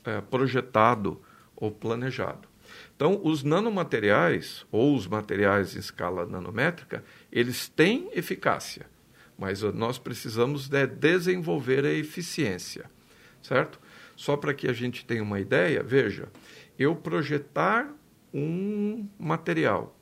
é, 0.03 0.21
projetado 0.21 1.21
ou 1.59 1.71
planejado. 1.71 2.47
Então, 2.95 3.19
os 3.23 3.43
nanomateriais, 3.43 4.65
ou 4.71 4.95
os 4.95 5.07
materiais 5.07 5.75
em 5.75 5.79
escala 5.79 6.25
nanométrica, 6.25 7.03
eles 7.31 7.67
têm 7.67 8.09
eficácia, 8.13 8.85
mas 9.37 9.61
nós 9.61 9.97
precisamos 9.97 10.67
de 10.67 10.85
desenvolver 10.87 11.85
a 11.85 11.91
eficiência, 11.91 12.89
certo? 13.41 13.79
Só 14.15 14.35
para 14.35 14.53
que 14.53 14.67
a 14.67 14.73
gente 14.73 15.05
tenha 15.05 15.23
uma 15.23 15.39
ideia, 15.39 15.81
veja, 15.81 16.29
eu 16.77 16.95
projetar 16.95 17.89
um 18.33 19.07
material 19.17 19.95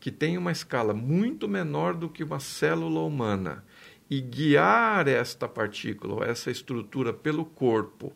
que 0.00 0.10
tem 0.10 0.38
uma 0.38 0.52
escala 0.52 0.94
muito 0.94 1.48
menor 1.48 1.94
do 1.94 2.08
que 2.08 2.24
uma 2.24 2.40
célula 2.40 3.00
humana 3.00 3.64
e 4.08 4.20
guiar 4.20 5.06
esta 5.06 5.48
partícula 5.48 6.14
ou 6.14 6.24
essa 6.24 6.50
estrutura 6.50 7.12
pelo 7.12 7.44
corpo 7.44 8.12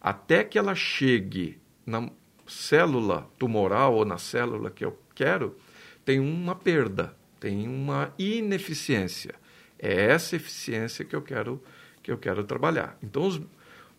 até 0.00 0.44
que 0.44 0.58
ela 0.58 0.74
chegue 0.74 1.58
na, 1.86 2.10
célula 2.50 3.28
tumoral 3.38 3.94
ou 3.94 4.04
na 4.04 4.18
célula 4.18 4.70
que 4.70 4.84
eu 4.84 4.98
quero, 5.14 5.56
tem 6.04 6.18
uma 6.18 6.54
perda, 6.54 7.14
tem 7.38 7.68
uma 7.68 8.12
ineficiência. 8.18 9.34
É 9.78 10.06
essa 10.06 10.36
eficiência 10.36 11.04
que 11.04 11.14
eu 11.14 11.22
quero 11.22 11.62
que 12.02 12.10
eu 12.10 12.18
quero 12.18 12.42
trabalhar. 12.44 12.96
Então 13.02 13.26
os, 13.26 13.40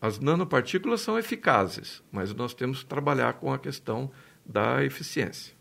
as 0.02 0.20
nanopartículas 0.20 1.02
são 1.02 1.18
eficazes, 1.18 2.04
mas 2.12 2.34
nós 2.34 2.54
temos 2.54 2.80
que 2.80 2.90
trabalhar 2.90 3.34
com 3.34 3.54
a 3.54 3.60
questão 3.60 4.12
da 4.46 4.84
eficiência. 4.84 5.54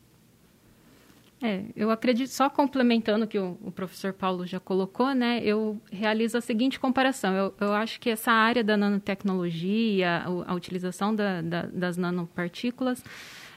É, 1.42 1.64
eu 1.74 1.90
acredito, 1.90 2.28
só 2.28 2.50
complementando 2.50 3.24
o 3.24 3.28
que 3.28 3.38
o, 3.38 3.56
o, 3.62 3.72
professor 3.72 4.12
Paulo 4.12 4.46
já 4.46 4.60
colocou, 4.60 5.14
né, 5.14 5.40
eu 5.42 5.80
realizo 5.90 6.36
a 6.36 6.40
seguinte 6.40 6.78
comparação. 6.78 7.34
Eu, 7.34 7.54
eu 7.58 7.72
acho 7.72 7.98
que 7.98 8.10
essa 8.10 8.30
área 8.30 8.62
da 8.62 8.76
nanotecnologia, 8.76 10.18
a, 10.18 10.52
a 10.52 10.54
utilização 10.54 11.14
da, 11.14 11.40
da, 11.40 11.62
das 11.62 11.96
nanopartículas, 11.96 13.02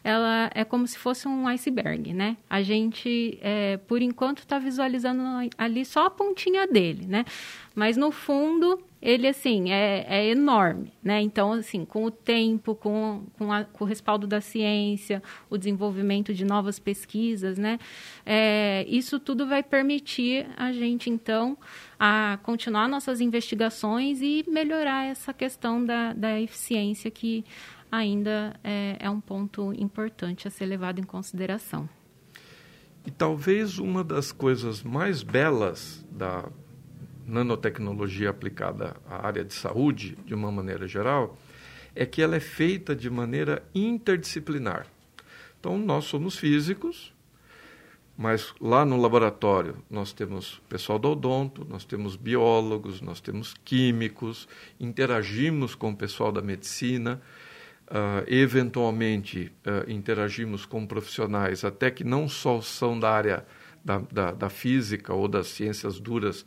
ela 0.01 0.49
é 0.53 0.63
como 0.63 0.87
se 0.87 0.97
fosse 0.97 1.27
um 1.27 1.47
iceberg, 1.47 2.13
né? 2.13 2.35
A 2.49 2.61
gente, 2.61 3.37
é, 3.41 3.77
por 3.77 4.01
enquanto, 4.01 4.39
está 4.39 4.59
visualizando 4.59 5.21
ali 5.57 5.85
só 5.85 6.07
a 6.07 6.09
pontinha 6.09 6.67
dele, 6.67 7.05
né? 7.07 7.23
Mas 7.73 7.95
no 7.95 8.11
fundo 8.11 8.83
ele 9.03 9.27
assim 9.27 9.69
é, 9.69 10.05
é, 10.07 10.29
enorme, 10.29 10.93
né? 11.03 11.21
Então 11.21 11.51
assim, 11.51 11.83
com 11.83 12.05
o 12.05 12.09
tempo, 12.09 12.73
com, 12.73 13.25
com, 13.37 13.51
a, 13.51 13.65
com, 13.65 13.83
o 13.83 13.87
respaldo 13.87 14.25
da 14.25 14.39
ciência, 14.39 15.21
o 15.49 15.57
desenvolvimento 15.57 16.33
de 16.33 16.45
novas 16.45 16.79
pesquisas, 16.79 17.57
né? 17.57 17.77
É, 18.25 18.85
isso 18.87 19.19
tudo 19.19 19.45
vai 19.45 19.61
permitir 19.61 20.47
a 20.55 20.71
gente 20.71 21.09
então 21.09 21.57
a 21.99 22.39
continuar 22.43 22.87
nossas 22.87 23.19
investigações 23.19 24.21
e 24.21 24.45
melhorar 24.47 25.05
essa 25.05 25.33
questão 25.33 25.85
da, 25.85 26.13
da 26.13 26.39
eficiência 26.39 27.11
que 27.11 27.43
ainda 27.91 28.57
é, 28.63 28.95
é 29.01 29.09
um 29.09 29.19
ponto 29.19 29.73
importante 29.73 30.47
a 30.47 30.51
ser 30.51 30.65
levado 30.65 30.99
em 30.99 31.03
consideração. 31.03 31.89
E 33.05 33.11
talvez 33.11 33.79
uma 33.79 34.01
das 34.01 34.31
coisas 34.31 34.81
mais 34.81 35.23
belas 35.23 36.05
da 36.09 36.49
nanotecnologia 37.27 38.29
aplicada 38.29 38.95
à 39.09 39.25
área 39.25 39.43
de 39.43 39.53
saúde, 39.53 40.17
de 40.25 40.33
uma 40.33 40.51
maneira 40.51 40.87
geral, 40.87 41.37
é 41.95 42.05
que 42.05 42.21
ela 42.21 42.35
é 42.35 42.39
feita 42.39 42.95
de 42.95 43.09
maneira 43.09 43.63
interdisciplinar. 43.73 44.87
Então, 45.59 45.77
nós 45.77 46.05
somos 46.05 46.37
físicos, 46.37 47.13
mas 48.17 48.53
lá 48.59 48.85
no 48.85 48.99
laboratório 48.99 49.77
nós 49.89 50.13
temos 50.13 50.61
pessoal 50.69 50.99
do 50.99 51.09
odonto, 51.09 51.65
nós 51.69 51.83
temos 51.83 52.15
biólogos, 52.15 53.01
nós 53.01 53.19
temos 53.19 53.55
químicos, 53.65 54.47
interagimos 54.79 55.73
com 55.73 55.91
o 55.91 55.95
pessoal 55.95 56.31
da 56.31 56.41
medicina, 56.41 57.21
uh, 57.87 58.23
eventualmente 58.27 59.51
uh, 59.65 59.89
interagimos 59.89 60.65
com 60.65 60.85
profissionais 60.85 61.63
até 61.63 61.89
que 61.89 62.03
não 62.03 62.29
só 62.29 62.61
são 62.61 62.99
da 62.99 63.09
área 63.09 63.45
da, 63.83 63.97
da, 64.11 64.31
da 64.31 64.49
física 64.49 65.13
ou 65.13 65.27
das 65.27 65.47
ciências 65.47 65.99
duras 65.99 66.45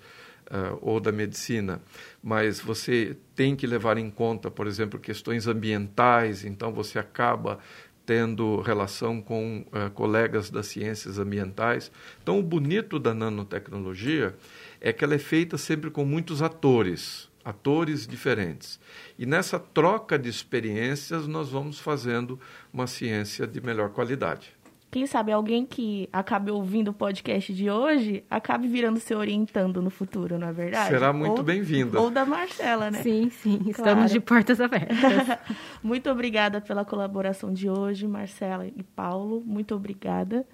uh, 0.51 0.79
ou 0.81 1.01
da 1.01 1.13
medicina, 1.13 1.81
mas 2.23 2.61
você 2.61 3.17
tem 3.35 3.55
que 3.57 3.67
levar 3.67 3.99
em 3.99 4.11
conta, 4.11 4.51
por 4.51 4.67
exemplo, 4.67 4.99
questões 4.99 5.47
ambientais, 5.47 6.45
então 6.45 6.73
você 6.73 6.99
acaba 6.99 7.59
tendo 8.05 8.61
relação 8.61 9.21
com 9.21 9.65
uh, 9.67 9.91
colegas 9.91 10.49
das 10.49 10.67
ciências 10.69 11.19
ambientais. 11.19 11.91
Então, 12.23 12.39
o 12.39 12.43
bonito 12.43 13.01
da 13.01 13.13
nanotecnologia 13.13 14.35
é 14.81 14.93
que 14.93 15.05
ela 15.05 15.15
é 15.15 15.19
feita 15.19 15.59
sempre 15.59 15.91
com 15.91 16.05
muitos 16.05 16.41
atores, 16.41 17.29
atores 17.45 18.07
diferentes. 18.07 18.79
E 19.19 19.27
nessa 19.27 19.59
troca 19.59 20.17
de 20.17 20.29
experiências, 20.29 21.27
nós 21.27 21.51
vamos 21.51 21.81
fazendo 21.81 22.39
uma 22.73 22.87
ciência 22.87 23.45
de 23.45 23.61
melhor 23.61 23.91
qualidade 23.91 24.56
quem 24.91 25.07
sabe 25.07 25.33
alguém 25.33 25.67
que 25.67 26.09
acabe 26.13 26.51
ouvindo 26.51 26.89
o 26.89 26.93
podcast 26.93 27.53
de 27.53 27.71
hoje 27.71 28.25
acabe 28.31 28.69
virando 28.69 28.99
se 29.01 29.15
orientando 29.15 29.83
no 29.83 29.91
futuro, 29.91 30.39
não 30.39 30.49
é 30.49 30.53
verdade? 30.53 30.89
Será 30.89 31.13
muito 31.13 31.43
bem-vinda. 31.43 32.01
Ou 32.01 32.11
da 32.11 32.25
Marcela, 32.25 32.91
né? 32.91 33.03
Sim, 33.03 33.29
sim. 33.31 33.59
Claro. 33.59 33.71
Estamos 33.71 34.11
de 34.11 34.21
portas 34.21 34.61
abertas. 34.61 34.97
muito 35.83 36.09
obrigada 36.11 36.61
pela 36.61 36.85
colaboração 36.85 37.53
de 37.53 37.69
hoje, 37.69 38.07
Marcela 38.07 38.67
e 38.67 38.83
Paulo. 38.83 39.43
Muito 39.45 39.75
obrigada. 39.75 40.47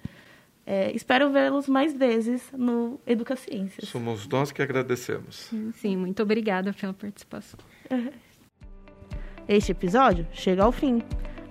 É, 0.65 0.91
espero 0.95 1.29
vê-los 1.29 1.67
mais 1.67 1.93
vezes 1.93 2.49
no 2.53 2.99
Educa 3.05 3.35
Ciências. 3.35 3.89
Somos 3.89 4.27
nós 4.27 4.51
que 4.51 4.61
agradecemos. 4.61 5.51
Sim 5.73 5.97
muito 5.97 6.23
obrigada 6.23 6.73
pela 6.73 6.93
participação. 6.93 7.59
Este 9.45 9.73
episódio 9.73 10.25
chega 10.31 10.63
ao 10.63 10.71
fim. 10.71 11.03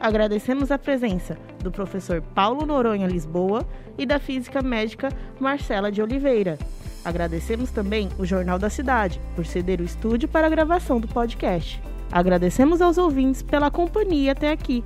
Agradecemos 0.03 0.73
a 0.73 0.79
presença 0.79 1.39
do 1.63 1.71
professor 1.71 2.21
Paulo 2.35 2.67
Noronha 2.67 3.07
Lisboa 3.07 3.65
e 3.97 4.05
da 4.05 4.19
física 4.19 4.61
médica 4.61 5.11
Marcela 5.39 5.93
de 5.93 6.03
Oliveira. 6.03 6.59
Agradecemos 7.05 7.71
também 7.71 8.09
o 8.19 8.27
Jornal 8.27 8.59
da 8.59 8.69
Cidade 8.69 9.21
por 9.37 9.47
ceder 9.47 9.81
o 9.81 9.85
estúdio 9.85 10.29
para 10.29 10.49
a 10.49 10.51
gravação 10.51 10.99
do 10.99 11.07
podcast. 11.07 11.81
Agradecemos 12.11 12.83
aos 12.83 12.99
ouvintes 12.99 13.45
pela 13.45 13.71
companhia 13.71 14.33
até 14.33 14.51
aqui. 14.51 14.83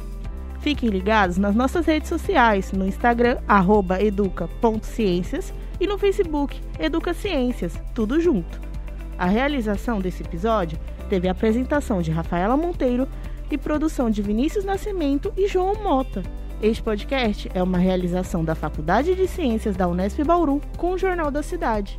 Fiquem 0.60 0.90
ligados 0.90 1.38
nas 1.38 1.54
nossas 1.54 1.86
redes 1.86 2.10
sociais, 2.10 2.70
no 2.72 2.86
Instagram, 2.86 3.38
educa.ciências 3.98 5.50
e 5.80 5.86
no 5.86 5.96
Facebook, 5.96 6.60
Educa 6.78 7.14
Ciências, 7.14 7.72
tudo 7.94 8.20
junto. 8.20 8.60
A 9.18 9.24
realização 9.24 9.98
desse 9.98 10.22
episódio 10.22 10.78
teve 11.08 11.26
a 11.26 11.32
apresentação 11.32 12.02
de 12.02 12.10
Rafaela 12.10 12.54
Monteiro 12.54 13.08
e 13.50 13.58
produção 13.58 14.10
de 14.10 14.22
Vinícius 14.22 14.64
Nascimento 14.64 15.32
e 15.36 15.46
João 15.46 15.82
Mota. 15.82 16.22
Este 16.62 16.82
podcast 16.82 17.50
é 17.54 17.62
uma 17.62 17.78
realização 17.78 18.44
da 18.44 18.54
Faculdade 18.54 19.14
de 19.14 19.28
Ciências 19.28 19.76
da 19.76 19.86
Unesp 19.86 20.22
Bauru 20.24 20.60
com 20.78 20.92
o 20.92 20.98
Jornal 20.98 21.30
da 21.30 21.42
Cidade. 21.42 21.98